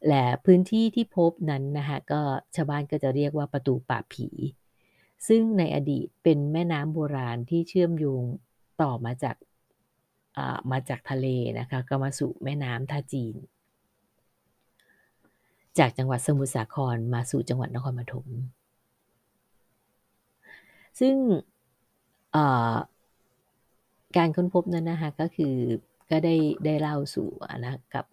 [0.07, 2.21] และพื้นที่ที่พบนั้นนะคะก็
[2.55, 4.27] ชาวบ้านก็จะเรียกว่าประตูป่าผี
[5.27, 8.23] ซึ่งในอดีตเป็นแม่น้ำโบราณที่เชื่อมโยง
[8.81, 9.35] ต่อมาจาก
[10.71, 11.27] มาจากทะเล
[11.59, 13.35] นะคะก็มาสู่แม่น้ำท่าจีน
[15.79, 18.27] จากจังหวัดสมุทรสาครมาสู่จังหวัดนครปฐม
[20.99, 21.15] ซึ่ง
[24.17, 25.55] การค้นพบนั้นนะคะก็คือ
[26.11, 26.35] ก็ได้
[26.65, 27.29] ได้เล่าสู่
[27.65, 28.05] นะกับ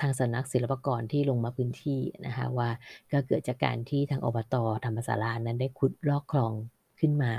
[0.00, 2.70] ทางสำนักศิลปากรที่ลงมาพื้นที่นะคะว่า
[3.12, 4.54] ก็เกิดจากการที่ทางอบต
[4.84, 6.52] ธรรมศาลานั้นได้ขุดลอกคลอง
[7.00, 7.32] ขึ้นมา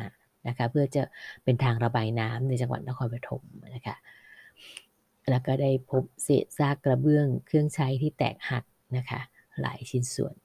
[0.47, 1.03] นะคะเพื่อจะ
[1.43, 3.43] เป็นทางระบายน้ำในจังหวัดนครปฐม
[3.75, 3.95] นะคะ
[5.29, 8.63] แล้วก็ได้พบเศษซากกระเบื้องเครื่องใช้ที่แตกหัก
[8.97, 9.19] นะคะ
[9.61, 10.35] หลายชิ้นส่วน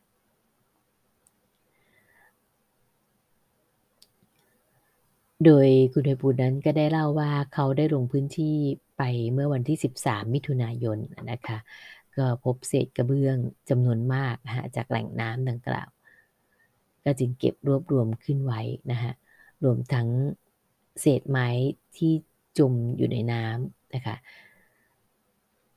[5.47, 8.57] โดยคุณไพบูลนั้นก็ได้เล่าว่าเขาได้ลงพื้นที่
[8.99, 10.99] ไปเมื่อวันที่ 13 มิถุนายน
[11.31, 11.59] นะคะ
[12.19, 13.37] ก็พบเศษกระเบื้อง
[13.71, 15.89] จำนวนมากนะฮะจากแหล่งน้ำดังกล่าว
[17.05, 19.13] ก็จึงเก็บรวบรวมขึ้นไว้นะฮะ
[19.65, 20.09] รวมทั้ง
[21.01, 21.49] เศษไม้
[21.97, 22.13] ที่
[22.59, 24.17] จมอยู่ในน้ำนะคะ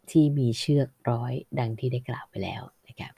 [0.09, 3.13] ที่มีเชือกร้อยดังที่ได้กล่าวไปแล้วนะครับ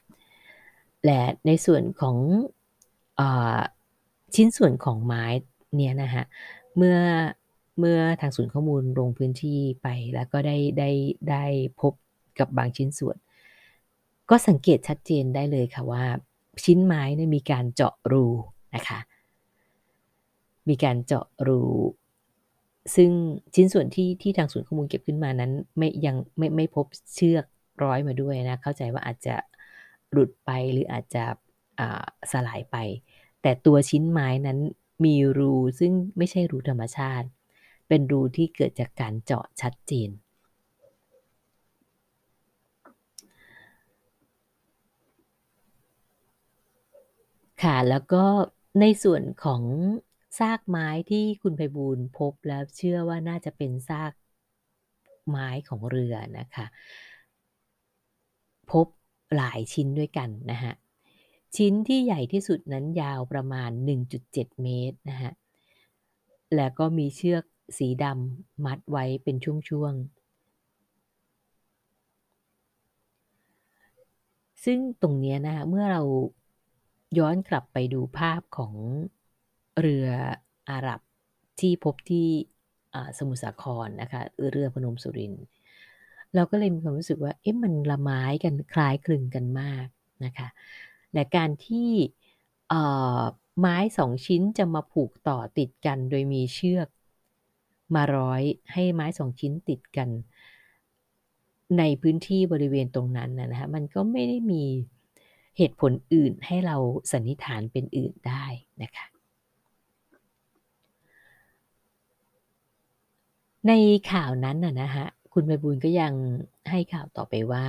[1.06, 2.18] และในส่วนของ
[3.20, 3.22] อ
[4.36, 5.26] ชิ้นส่วนของไม้
[5.76, 6.24] เนี่ยนะฮะ
[6.78, 6.98] เมื่อ
[7.80, 10.90] เมื่อทางศูนย์ข้อมูลลงพื้นที่ไปแล้วก็ได้ได้
[11.30, 11.46] ได้
[11.82, 11.94] พบ
[12.40, 13.18] กับบางชิ้นส่วน
[14.30, 16.06] ก็สังเกตชัดเจนได้เลยค่ะว่า
[16.66, 18.26] ชิ้นไม้เนี่ยมีการเจาะรู
[18.76, 19.00] นะคะ
[20.70, 21.62] มีการเจาะรู
[22.96, 23.12] ซึ่ง
[23.56, 27.46] ชิ้นส่วนที่ที่ทางศูนย์ข้อมูลเก็บขึ้นมานั้น ไม่ยังไม่ไม่พบเชือก
[27.84, 29.36] ร้อยมาด้วยนะเข้าใจว่าอาจจะ
[30.12, 31.24] หลุดไปหรืออาจจะ
[32.32, 32.78] สลายไป
[33.42, 34.60] แต่ตัวชิ้นไม้นั้น
[35.06, 37.28] มีรูซึ่งไม่ใช่รูธรรมชาติ
[37.88, 40.10] เป็นรูที่เกิดจากการเจาะชัดเจน
[47.64, 48.26] ค่ะ แล้วก็
[48.82, 49.64] ในส่วนของ
[50.40, 54.14] ซากไม้ที่คุณไพบูลย์พบแล้วเชื่อว่าน่าจะเป็นซาก
[55.30, 56.66] ไม้ของเรือนะคะ
[58.72, 58.88] พบ
[59.36, 60.74] หลายชิ้นด้วยกันนะฮะ
[61.56, 65.32] ชิ้นที่ใหญ่ที่สุดนั้นยาวประมาณ 1.7 เมตรนะฮะ
[66.56, 67.44] แล้วก็มีเชือก
[67.78, 69.36] สีดำมัดไว้เป็น
[69.70, 70.18] ช่วงๆ
[74.66, 76.02] ซึ่งตรงนี้นะคะเมื่อเรา
[77.18, 78.74] ย้อนกลับไปดูภาพของ
[79.80, 80.08] เรือ
[80.70, 81.02] อาหรับ
[81.60, 82.28] ที่พบที่
[83.18, 85.34] สมุทรสาครนะคะเรือพนมสุริน
[86.36, 89.88] เราก็เลยมีความรู้สึกว่าเอ๊ะมันละไม้กันคล้ายคลึงกันมาก
[90.26, 90.48] นะคะ
[91.14, 91.90] และการที่
[93.60, 96.88] ไม้2ชิ้นจะมาผูกต่อติดกันโดยมีเชือก
[97.96, 98.42] มาร้อย
[98.74, 100.10] ให้ไม้2ชิ้นติดกัน
[101.78, 104.64] ในพื้นที่บริเวณตรงนั้นนะนะคะมันก็ไม่ได้มี
[105.58, 106.78] เหตุผลอื่นให้เรา
[107.12, 108.46] สันนิษฐานเป็นอื่นได้
[108.84, 109.06] นะคะ
[113.68, 113.72] ใน
[114.12, 116.14] ข่าวนั้นน่ะนะคะคุณไพบูลก็ยัง
[116.70, 117.66] ให้ข่าวต่อไปว่า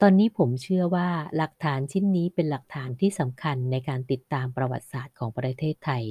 [0.00, 6.04] ตอนนี้ผมเชื่อว่าหลักฐานชิ้นนี้เป็นหลักฐานที่สำคัญในการติดตามประวัติศาสตร์ของประเทศไทย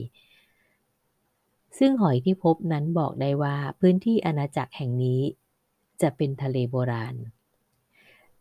[1.78, 5.22] ซึ่งหอยที่พบนั้นบอกได้ว่าพื้นที่อาณาจักรแห่งนี้
[6.02, 7.16] จะเป็นทะเลโบราณ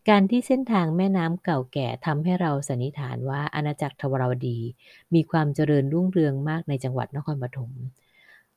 [0.08, 4.58] การที่เส้นทางแม่น้ำเก่าแก่ทำให้เราสันนิษฐานว่าอาณาจักรทวารวดี
[5.14, 7.72] มีความเจริญรุ่งเรืองมากในจังหวัดนครปฐม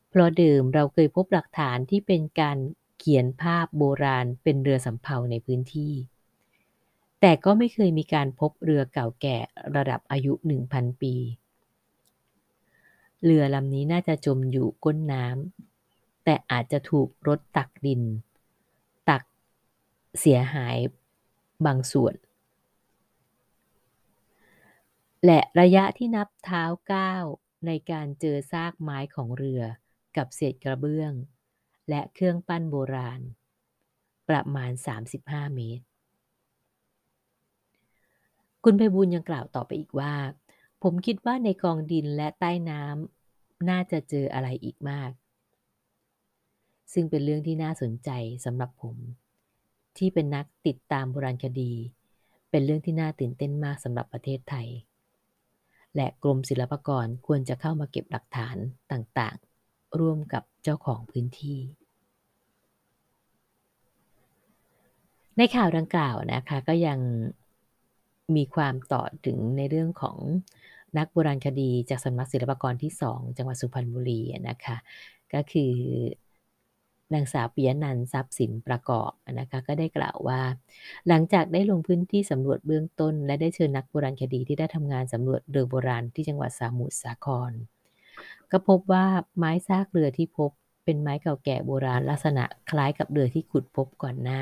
[0.09, 2.57] เพราะเดิมเราเคยพบหลักฐานที่เป็นการ
[2.99, 5.93] เขียนภาพโบราณเป็นเรือสำเภาในพื้นที่
[7.21, 9.37] แต่ก็ไม่เคยมีการพบเรือเก่าแก่
[9.75, 10.33] ระดับอายุ
[10.67, 11.15] 1,000 ปี
[13.23, 18.01] เรือลำนี้น่าจะจมอยู่ก้นน้ำแต่อาจจะถูกรถตักดิน
[19.09, 19.23] ตัก
[20.19, 20.77] เสียหาย
[21.65, 22.15] บางส่วน
[25.25, 27.25] และระยะที่นับเท้าก้าว
[27.65, 29.61] ในการเจอซากไม้ของเรือ
[30.17, 31.13] กับเศษกระเบื้อง
[31.89, 33.21] และเครื่องปั้นโบราณ
[34.29, 34.71] ประมาณ
[35.13, 35.85] 35 เมตร
[38.63, 40.13] คุณไพบูลย์ยังกล่าวต่อไปอีกว่า
[40.83, 45.11] ผมคิดว่าในกองดินและใต้น้ำน่าจะเจออะไรอีกมาก
[46.93, 48.09] ซึ่งเป็นเรื่องที่น่าสนใจ
[48.45, 48.97] สำหรับผม
[49.97, 51.73] ที่เป็นนักติดตามโบราณคดี
[52.49, 54.67] เป็นเรื่องที่น่าตื่นเต้นมากสำหรับประเทศไทย
[55.95, 58.55] และกรมศิลปากรควรจะเข้ามาเก็บหลักฐาน
[58.91, 61.59] ต่างๆ ร่วมกับเจ้าของพื้นที่
[65.37, 66.99] ในข่าวดังกล่าวนะคะก็ยัง
[68.35, 70.17] มีความต่อถึงในเรื่องของ
[70.97, 74.77] นักโบราณคดีจากสำนักศิลปากรที่ 2 จังหวัดสุพรรณบุรีนะคะ
[75.33, 75.73] ก็คือ
[77.13, 80.41] นางสาวปิยนันท์ทรัพย์สินประกอบนะคะก็ได้กล่าวว่า
[81.07, 87.51] หลังจากได้ลงพื้นที่สำรวจเบื้องต้น และได้เชิญนักโบราณคดีที่ได้ทำงานสำรวจเรือโบราณที่จังหวัดสมุทรสาคร
[88.51, 89.05] ก็พบว่า
[89.37, 90.51] ไม้ซากเรือที่พบ
[90.83, 94.41] เป็นไม้เก่าแก่โบราณลักษณะคล้ายกับเรือที่ขุดพบก่อนหน้า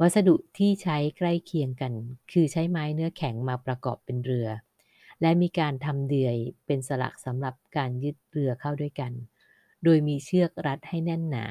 [0.00, 1.92] วัสดุที่ใช้ใกล้เคียงกัน
[2.32, 4.48] คือใช้ไม้เนื้อแข็งมาประกอบเป็นเรือ
[5.20, 6.36] และมีการทำเดือย
[6.66, 9.12] เป็นสลักสำหรับการยึดเรือเข้าด้วยกัน
[9.84, 11.46] โดยมีเชือกรัดให้แน่นหนา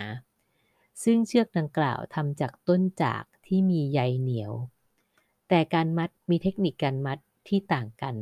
[1.03, 4.53] ซึ่งเชือกดังกล่าวทำจากต้นจากที่มีใยเหนียว
[5.49, 8.15] แต่การมัดมีเทคนิคการมัดที่ต่างกัน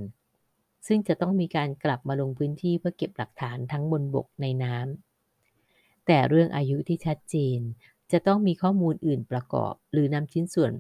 [0.88, 7.60] ซึ่งจะต้องมีการกลับมาลงพื้นที่เพื่อเก็บหลักฐานทั้งบนบกในน้ำแต่เรื่องอายุที่ชัดเจน
[8.12, 10.72] จะต้องมีข้อมูลอื่นประกอบ หรือนำชิ้นส่วน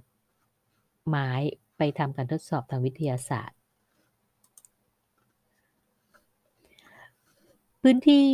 [1.08, 1.30] ไม้
[1.78, 3.58] ไปทำการทดสอบทางวิทยาศาสตร์
[7.82, 8.28] พื้นที่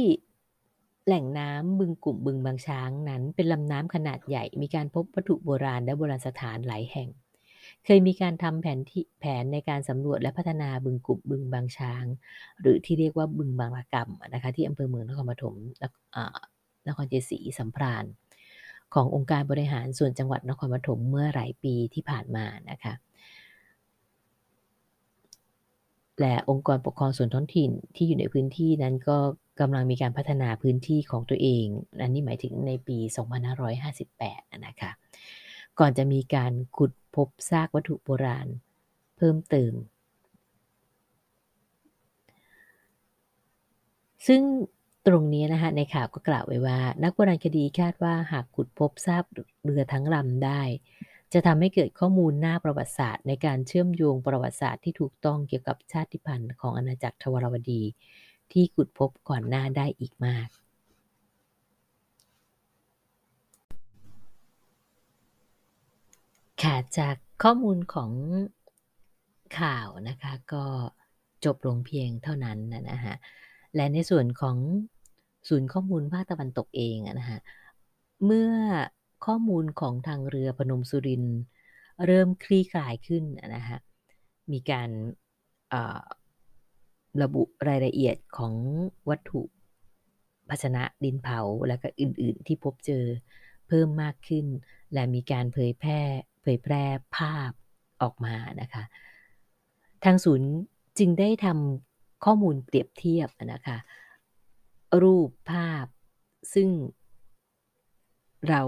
[1.05, 7.09] แหล่งน้ำบึงกลุ่มบึงบางช้างนั้น เป็นลำน้ำขนาดใหญ่ มีการพบวัตถุโบราณและโบราณสถานหลายแห่ง
[7.85, 12.05] เคยมีการทำแผนที่แผนในการสำรวจและพัฒนาบึงกลุ่มบึงบางช้าง
[12.61, 15.55] หรือที่เรียกว่าบึงบางระกำนะคะที่อำเภอเมืองนครปฐม
[16.87, 18.05] นครเจศรีสัมพราน
[18.93, 22.93] ขององค์การบริหารส่วนจังหวัดนครปฐมเมื่อหลายปีที่ผ่านมานะคะ
[26.19, 29.17] และองค์กรปกครองส่วนท้องถิ่นที่อยู่ในพื้นที่นั้นก็
[29.59, 31.65] กำลังมีการพัฒนาพื้นที่ของตัวเอง
[32.01, 32.97] อันนี้หมายถึงในปี
[33.81, 34.91] 2558 นะคะ
[35.79, 38.47] ก่อนจะมีการขุดพบซากวัตถุโบราณ
[39.17, 39.73] เพิ่มเติม
[44.27, 44.41] ซึ่ง
[45.07, 49.23] ตรงนี้นะคะในข่าวก็กล่าวไว้ว่า นักโบราณคดีคาดว่าหากขุดพบซาก
[49.63, 50.61] เรือทั้งลำได้
[51.33, 57.81] จะทำให้เกิดข้อมูลหน้าประวัติศาสตร์ ในการเชื่อมโยงประวัติศาสตร์ที่ถูกต้องเกี่ยวกับชาติพันธุ์ของอาณาจักรทวารวดี
[58.51, 60.47] ที่ขุดพบก่อนหน้าได้อีกมาก
[66.61, 68.11] ค่ะจากข้อมูลของ
[69.59, 70.65] ข่าวนะคะก็
[71.45, 72.59] จบลงเพียงเท่านั้น
[72.91, 73.15] นะฮะ
[73.75, 74.57] และในส่วนของ
[75.47, 77.39] ศูนย์ข้อมูลภาคตะวันตกเองนะฮะ
[78.25, 78.51] เมื่อ
[79.25, 81.23] ข้อมูลของทางเรือพนมสุริน
[82.05, 83.23] เริ่มคลี่คลายขึ้น
[83.55, 83.79] นะฮะ
[84.51, 84.89] มีการ
[87.21, 88.53] ระบุรายละเอียดของ
[89.09, 89.41] วัตถุ
[90.49, 93.03] ภาชนะดินเผาและก็อื่น ๆ ที่พบเจอ
[93.67, 94.45] เพิ่มมากขึ้น
[94.93, 95.99] และมีการเผยแพร่
[96.41, 96.83] เผยแพร่
[97.17, 97.51] ภาพ
[98.01, 98.83] ออกมานะคะ
[100.03, 100.51] ทางศูนย์
[100.99, 103.77] จึงได้ทำข้อมูลเปรียบเทียบนะคะ
[105.01, 105.85] รูปภาพ
[106.53, 106.69] ซึ่ง
[108.49, 108.61] เรา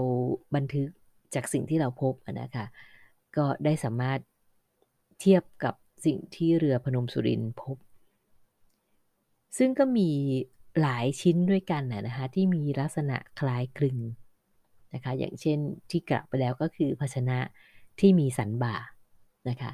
[0.54, 0.88] บันทึก
[1.34, 2.66] จากสิ่งที่เราพบนะคะ
[3.36, 4.20] ก็ได้สามารถ
[5.20, 5.74] เทียบกับ
[6.06, 7.76] สิ่งที่เรือพนมสุรินพบ
[9.56, 10.10] ซึ่งก็มี
[10.80, 13.98] หลายชิ้นด้วยกันนะคะที่มีลักษณะคล้ายคลึง
[14.94, 15.58] นะคะอย่างเช่น
[15.90, 17.38] ที่กล่าวไปแล้วก็คือภาชนะ
[18.00, 18.76] ที่มีสันบ่า
[19.48, 19.72] นะคะ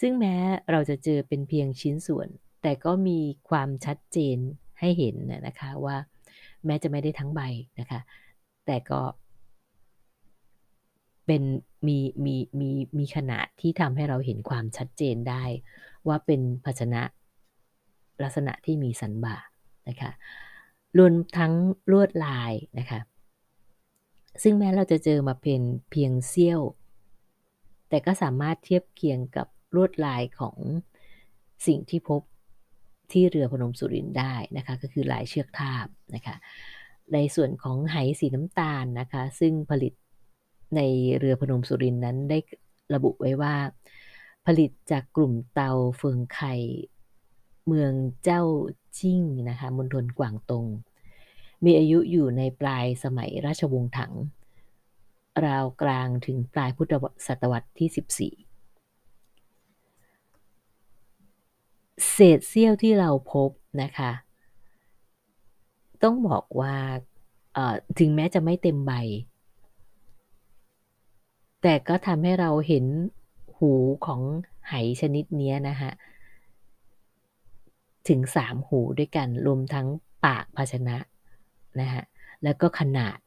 [0.00, 0.36] ซึ่งแม้
[0.70, 2.28] เราจะเจอเป็นเพียงชิ้นส่วน
[2.62, 4.38] แต่ก็มีความชัดเจน
[4.80, 5.96] ให้เห็นนะคะว่า
[6.66, 7.40] แม้จะไม่ได้ทั้งใบ
[7.80, 8.00] นะคะ
[8.66, 9.00] แต่ก็
[11.26, 11.42] เป็น
[11.86, 15.44] มีมีมีมีขนาดที่ทำให้เราเห็นความชัดเจนได้
[16.08, 17.02] ว่าเป็นภาชนะ
[18.22, 19.36] ลักษณะที่มีสันบ่า
[19.88, 20.10] นะคะ
[20.98, 21.52] รวมทั้ง
[21.92, 23.00] ลวดลายนะคะ
[24.42, 26.60] ซึ่งแม้เราจะเจอมาเป็นเพียงเสี้ยว
[27.88, 30.56] แต่ก็สามารถเทียบเคียงกับลวดลายของ
[31.66, 32.22] สิ่งที่พบ
[33.12, 36.36] ที่เรือพนมสุรินได้นะคะก็คือลายเชือกทาบนะคะ
[37.12, 39.92] ในส่วนของไหสีน้ำตาลนะคะซึ่งผลิต
[40.76, 40.80] ใน
[41.18, 42.38] เรือพนมสุรินนั้นได้
[42.94, 43.54] ระบุไว้ว่า
[44.46, 46.54] ผลิตจากกลุ่มเตาเฟืองไข่
[47.66, 47.92] เมือง
[48.24, 48.42] เจ้า
[48.98, 50.66] จิ้งนะคะมณฑลกวางตง
[51.64, 54.12] มีอายุอยู่ในปลายสมัยราชวงศ์ถัง
[55.46, 56.92] ราวกลางถึงปลายพุทธ
[57.26, 58.46] ศตวรรษที่ 14
[62.12, 63.50] เศษเสี้ยวที่เราพบ
[63.82, 64.10] นะคะ
[66.02, 66.76] ต้องบอกว่า
[67.98, 68.92] ถึงแม้จะไม่เต็มใบ
[71.62, 72.84] แต่ก็ทำให้เราเห็น
[73.64, 73.74] หู
[74.06, 74.20] ของ
[74.68, 75.90] ไหชนิดนี้นะคะ
[78.08, 79.86] ถึง3หูด้วยกัน รวมทั้ง
[80.24, 80.96] ปากภาชนะ
[81.80, 82.02] นะฮะ
[82.44, 83.18] แล้วก็ขนาด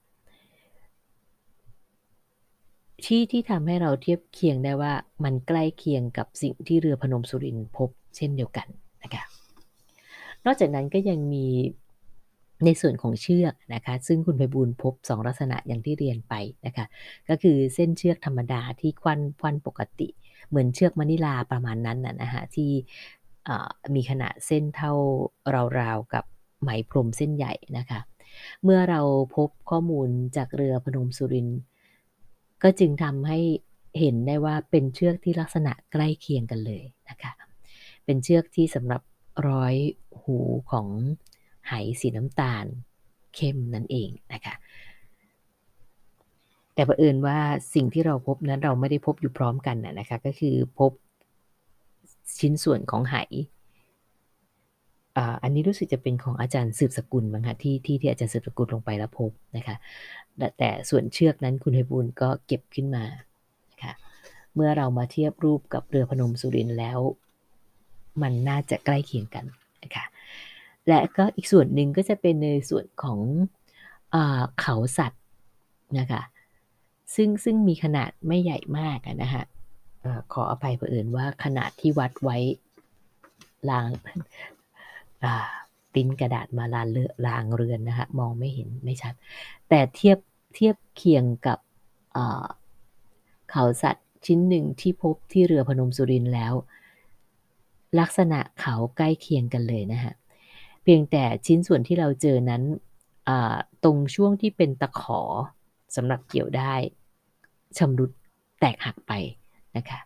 [3.06, 8.68] ที่ที่ทำให้เราเทียบเคียงได้ว่ามันใกล้เคียงกับสิ่งที่เรือพนมสุรินพบเช่นเดียวกัน
[9.04, 9.24] นะคะ
[10.46, 11.48] นอกจากนั้นก็ยังมี
[12.66, 16.34] ในส่วนของเชือกนะคะ ซึ่งคุณไพบูลพบ 2 ลักษณะอย่างที่เรียนไป
[16.66, 16.86] นะคะ
[17.30, 20.10] ก็คือเส้นเชือกธรรมดาที่ควันควันปกติ
[20.50, 22.72] เหมือนเชือกมะนิลาประมาณนั้นนะฮะที่
[23.96, 24.94] มีขนาดเส้นเท่า
[25.80, 26.26] ราวๆกับ
[26.62, 28.00] ไหมพรมเส้นใหญ่นะคะ
[28.64, 29.02] เมื่อเรา
[29.36, 31.50] พบข้อมูลจากเรือพนมสุริน
[32.64, 33.40] ก็จึงทำให้
[34.00, 37.32] เห็นได้ว่าเป็นเชือกที่ลักษณะใกล้เคียงกันเลยนะคะ
[38.06, 39.02] เป็นเชือกที่สำหรับ
[39.50, 39.76] ร้อย
[40.22, 40.38] หู
[40.72, 40.88] ของ
[41.68, 42.66] ไหสีน้ำตาล
[43.36, 44.56] เข้มนั่นเองนะคะ
[46.78, 47.38] แต่ประเอินว่า
[47.74, 50.92] สิ่งที่เราพบนั้นเราไม่ได้พบอยู่พร้อมกันนะคะ ก็คือพบ
[52.40, 53.16] ชิ้นส่วนของไห
[55.44, 59.76] อันนี้รู้สึกจะเป็นของอาจารย์สืบสกุลบ้างคะที่ที่ที่อาจารย์สืบสกุลลงไปแล้วพบนะคะ
[60.58, 63.04] แต่ส่วนเชือกนั้นคุณไพบุญก็เก็บขึ้นมา
[63.72, 63.94] นะคะ
[64.56, 67.00] เมื่อเรามาเทียบรูปกับเรือพนมสุรินแล้ว
[68.22, 69.46] มันน่าจะใกล้เคียงกัน
[69.84, 70.06] นะคะ
[70.88, 73.20] และก็อีกส่วนหนึ่งก็จะเป็นในส่วนของ
[74.14, 74.16] อ
[74.62, 75.24] เขาสัตว์
[76.00, 76.22] นะคะ
[77.16, 79.44] ซึ่งซึ่งมีขนาดไม่ใหญ่มากนะคะ
[80.34, 82.38] ขออภัยเผอิญว่าขนาดที่วัดไว้
[83.70, 83.88] ลาง
[85.94, 89.14] ปิ้นกระดาษมาลานเลอลางเรือนนะคะมองไม่เห็นไม่ชัด
[89.70, 90.18] แต่เทียบ
[90.56, 91.60] เทียบเคียงกับ
[93.52, 96.54] เขาสัตว์ชิ้นหนึ่งที่พบที่เรือพนมสุรินแล้ว
[98.00, 100.14] ลักษณะเขาใกล้เคียงกันเลยนะฮะ
[100.84, 102.64] เพียงแต่ชิ้นส่วนที่เราเจอนั้น
[103.84, 105.22] ตรงช่วงที่เป็นตะขอ
[105.96, 106.74] สำหรับเกี่ยวได้
[107.78, 108.12] ชำรุด
[108.60, 109.14] แตกหักไป
[109.78, 110.00] นะคะ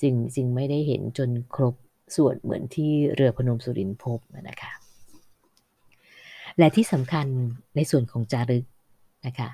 [0.00, 1.74] จึงจึงไม่ได้เห็นจนครบ
[2.16, 4.72] ส่วนเหมือนที่เรือพนมสุรินพบนะคะ
[6.58, 7.26] และที่สำคัญ
[7.76, 8.64] ในส่วนของจารึก
[9.26, 9.50] นะคะ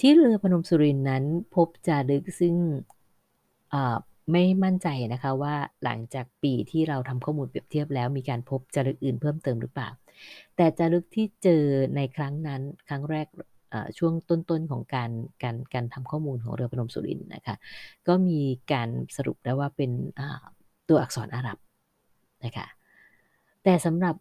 [0.00, 1.24] ที่เรือพนมสุรินนั้น
[1.54, 2.54] พบจารึกซึ่ง
[4.32, 9.88] ไม่มั่นใจนะคะว่าหลังจากปีที่เราทำข้อมูลเปรียบเทียบแล้วมีการพบจารึกอื่นเพิ่มเติมหรือเปล่า
[10.56, 11.62] แต่จารึกที่เจอ
[11.96, 13.26] ในครั้งนั้นครั้งแรก
[13.98, 15.10] ช่วงต้นๆของการ
[15.42, 17.56] การการทำข้อมูลของเรือพนมสุรินนะคะ
[18.08, 18.40] ก็มี
[18.72, 19.90] การสรุปได้ว่าเป็น
[20.88, 21.58] ตัวอักษรอาหรับ
[22.44, 22.66] นะคะ
[23.64, 24.16] แต่สำหรับ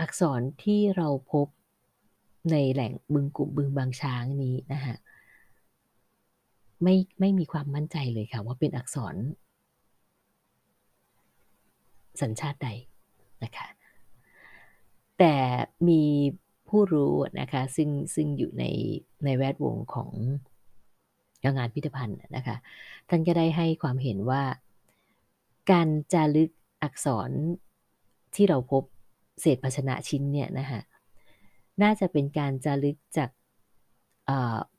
[0.00, 1.46] อักษรที่เราพบ
[2.50, 4.94] ในแหล่งบึงกลุ่มบึงบางช้างนี้นะคะ
[6.82, 9.14] ไม่ไม่มีความมั่นใจเลยค่ะว่าเป็นอักษร
[12.22, 12.68] สัญชาติใด
[13.44, 13.66] นะคะ
[15.18, 15.34] แต่
[15.88, 16.02] มี
[16.68, 18.64] ผู้รู้นะคะซึ่งซึ่งอยู่ใน
[19.24, 20.10] ในแวดวงของ
[21.58, 22.56] งานพิพิธภัณฑ์นะคะ
[23.08, 24.42] ท่านก็ได้ให้ความเห็นว่า
[25.70, 26.50] การจารึก
[26.82, 27.30] อักษร
[28.34, 28.82] ที่เราพบ
[29.40, 30.80] เศษภาชนะชิ้นเนี่ยนะคะ
[31.82, 33.30] น่าจะเป็นการจารึกจาก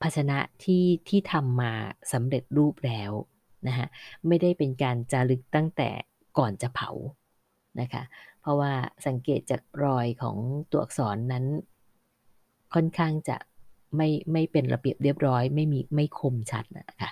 [0.01, 1.73] ภาชนะที่ที่ทำมา
[2.13, 3.11] สำเร็จรูปแล้ว
[3.67, 3.87] นะคะ
[4.27, 5.89] ไม่ได้เป็นการจารึกตั้งแต่
[6.37, 6.91] ก่อนจะเผา
[7.81, 8.03] นะคะ
[8.41, 8.73] เพราะว่า
[9.07, 10.37] สังเกตจากรอยของ
[10.71, 11.45] ตัวอักษรนั้น
[12.73, 13.37] ค่อนข้างจะ
[13.95, 17.11] ไม่ไม่เป็นระเบียบเรียบร้อย ไม่มีไม่คมชัดนะคะ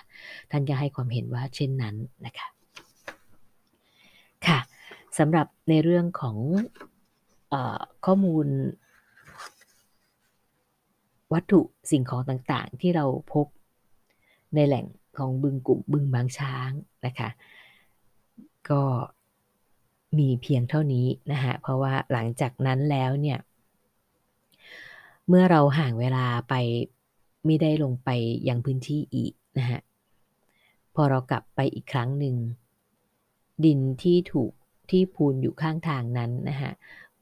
[0.50, 1.96] ท่านก็ให้ความเห็นว่าเช่นนั้น
[2.26, 2.48] นะคะ
[4.46, 4.58] ค่ะ
[5.18, 6.36] สำหรับในเรื่องของ
[7.52, 7.54] อ
[8.06, 8.46] ข้อมูล
[11.32, 13.46] วัตถุสิ่งของต่างๆ ที่เราพบ
[14.54, 14.86] ในแหล่ง
[15.16, 16.70] ของบึงกลุ่มบึงบางช้าง
[17.06, 17.28] นะคะ
[18.70, 18.82] ก็
[20.18, 23.38] มีเพียงเท่านี้นะฮะเพราะว่าหลังจากนั้นแล้วเนี่ย
[25.28, 26.54] เมื่อเราห่างเวลาไป
[27.44, 28.08] ไม่ได้ลงไป
[28.48, 29.80] ยังพื้นที่อีกนะฮะ
[30.94, 32.36] พอเรากลับไปอีกครั้งหนึ่ง
[33.64, 34.52] ดินที่ถูก
[34.90, 36.72] ที่พูนอยู่ข้างทางนั้นนะฮะ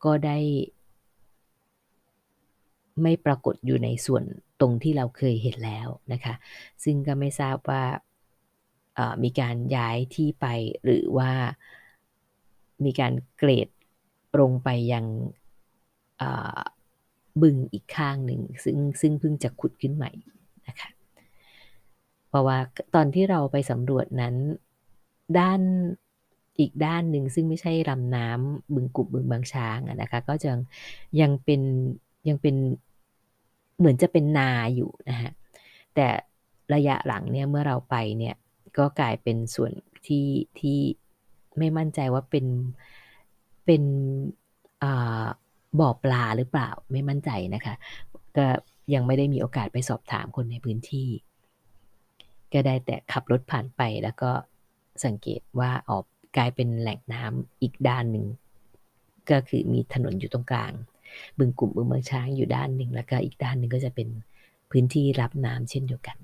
[0.04, 0.38] ก็ได้
[3.02, 4.24] ไม่ปรากฏอยู่ในส่วน
[4.60, 6.34] ตรงที่เราเคยเห็นแล้วนะคะ
[6.84, 7.84] ซึ่งก็ไม่ทราบว่า
[9.24, 10.46] มีการย้ายที่ไป
[10.84, 11.32] หรือว่า
[12.84, 13.68] มีการเกรด
[14.40, 15.04] ลงไปยัง
[17.42, 20.10] บึงอีกข้างหนึ่งซึ่งซึ่งเพิ่งจะขุดขึ้นใหม่
[20.68, 20.90] นะคะ
[22.28, 22.58] เพราะว่า
[22.94, 24.34] ตอนที่เราไปสำรวจนั้น
[25.38, 25.60] ด้าน
[26.58, 30.50] อีกด้านหนึ่งซึ่งไม่ใช่ลำน้ำบึงกุบบึงบางช้างนะคะก็จะ
[31.20, 31.60] ยังเป็น
[32.28, 32.56] ยังเป็น
[33.78, 35.30] เหมือนจะเป็นนาอยู่นะฮะ
[35.94, 36.06] แต่
[36.74, 38.36] ระยะหลังเนี่ยเมื่อเราไปเนี่ย
[38.78, 39.72] ก็กลายเป็นส่วน
[40.06, 40.26] ที่
[40.60, 40.78] ที่
[41.58, 42.46] ไม่มั่นใจว่าเป็น
[43.66, 43.82] เป็น
[44.82, 45.24] อ่า
[45.80, 47.74] บ่อปลาหรือเปล่าไม่มั่นใจนะคะ
[48.36, 48.46] ก็
[48.94, 51.08] ยังไม่ได้มีโอกาสไปสอบถามคนในพื้นที่
[52.52, 54.30] ก็ได้แต่ขับรถผ่านไปแล้วก็
[55.04, 56.04] สังเกตว่าออก
[56.36, 58.26] กลายเป็นแหล่งน้ำอีกด้านหนึ่ง
[59.30, 60.72] ก็คือมีถนนอยู่ตรงกลาง
[61.38, 64.08] บึงกลุ่มบึงเมืองช้างอยู่ด้านหนึ่ง แล้วก็อีกด้านหนึ่งก็จะเป็น
[64.70, 66.18] พื้นที่รับน้ำเช่นเดียวกัน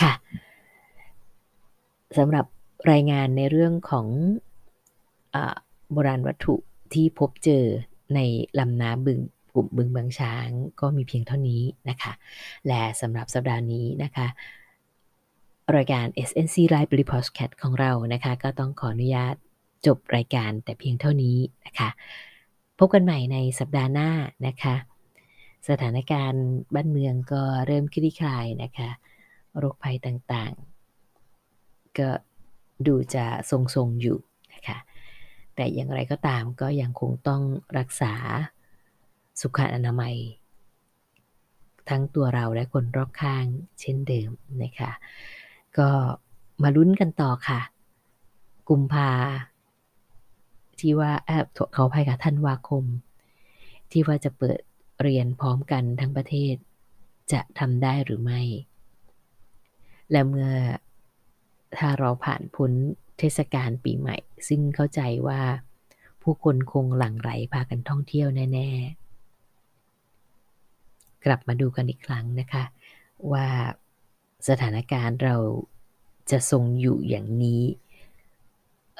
[0.00, 0.12] ค่ะ
[2.18, 2.46] สำหรับ
[2.90, 4.06] รายงานในเรื่องของ
[5.34, 5.36] อ
[5.92, 6.54] โบราณวัตถุ
[6.96, 7.64] ที่พบเจอ
[8.14, 8.20] ใน
[8.58, 9.20] ลำน้ำบึง
[9.54, 10.48] กลุ่มบึงบางช้าง
[10.80, 12.12] ก็มีเพียงเท่านี้นะคะ
[12.66, 14.26] และสำหรับสัปดาห์นี้นะคะ
[15.76, 19.34] รายการ SNC Library Podcast ของเรานะคะ ก็ต้องขออนุญาต
[19.86, 21.88] จบรายการแต่เพียงเท่านี้นะคะ
[22.78, 24.10] พบกันใหม่ในสัปดาห์หน้า
[24.46, 24.74] นะคะ
[25.68, 28.88] สถานการณ์บ้านเมืองก็เริ่มคลี่คลายนะคะ
[29.58, 32.10] โรคภัยต่างๆ ก็
[32.86, 34.18] ดูจะทรงๆอยู่
[35.54, 37.42] แต่อย่างไรก็ตามก็ยังคงต้อง
[37.78, 38.14] รักษา
[39.40, 40.16] สุขอนามัย
[41.88, 43.44] ทั้งตัวเราและคนรอบข้าง
[43.80, 44.30] เช่นเดิม
[44.62, 44.90] นะคะ
[45.78, 45.88] ก็
[46.62, 47.60] มาลุ้นกันต่อค่ะ
[48.68, 49.10] กุมภา
[50.80, 51.12] ที่ว่า
[51.74, 52.84] เขาภัยกับท่านวาคม
[53.90, 54.58] ที่ว่าจะเปิด
[55.02, 56.54] เรียนพร้อมกันทั้งประเทศ
[57.32, 58.40] จะทำได้หรือไม่
[60.10, 60.50] และเมื่อ
[61.76, 62.72] ถ้าเราผ่านพ้น
[63.18, 64.16] เทศกาลปีใหม่
[64.48, 65.40] ซึ่งเข้าใจว่า
[66.22, 68.68] ผู้คนคงหลั่งไหลพากันท่องเที่ยวแน่
[69.96, 72.64] ๆ กลับมาดูกันอีกครั้งนะคะ
[73.32, 73.46] ว่า
[74.48, 75.36] สถานการณ์เรา
[76.30, 77.62] จะทรงอยู่อย่างนี้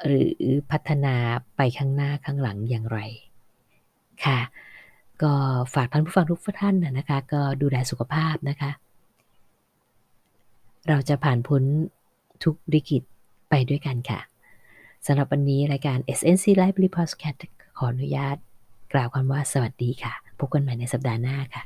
[0.05, 0.39] หรือ
[0.71, 1.15] พัฒนา
[1.55, 2.99] ไปข้างหน้าข้างหลังอย่างไร
[4.25, 4.39] ค่ะ
[5.21, 5.33] ก็
[5.73, 8.71] ฝากท่านผู้ฟังทุกท่านนะคะ ก็ดูแลสุขภาพนะคะ
[10.89, 11.63] เราจะผ่านพ้น
[12.43, 13.03] ทุกวิกฤต
[13.55, 14.19] ไปด้วยกันค่ะ
[15.05, 17.39] สำหรับวันนี้รายการ SNC Library Podcast
[17.77, 18.37] ขออนุญาต
[18.93, 21.63] กล่าวคำว่าสวัสดีค่ะ พบกันใหม่ในสัปดาห์หน้าค่ะ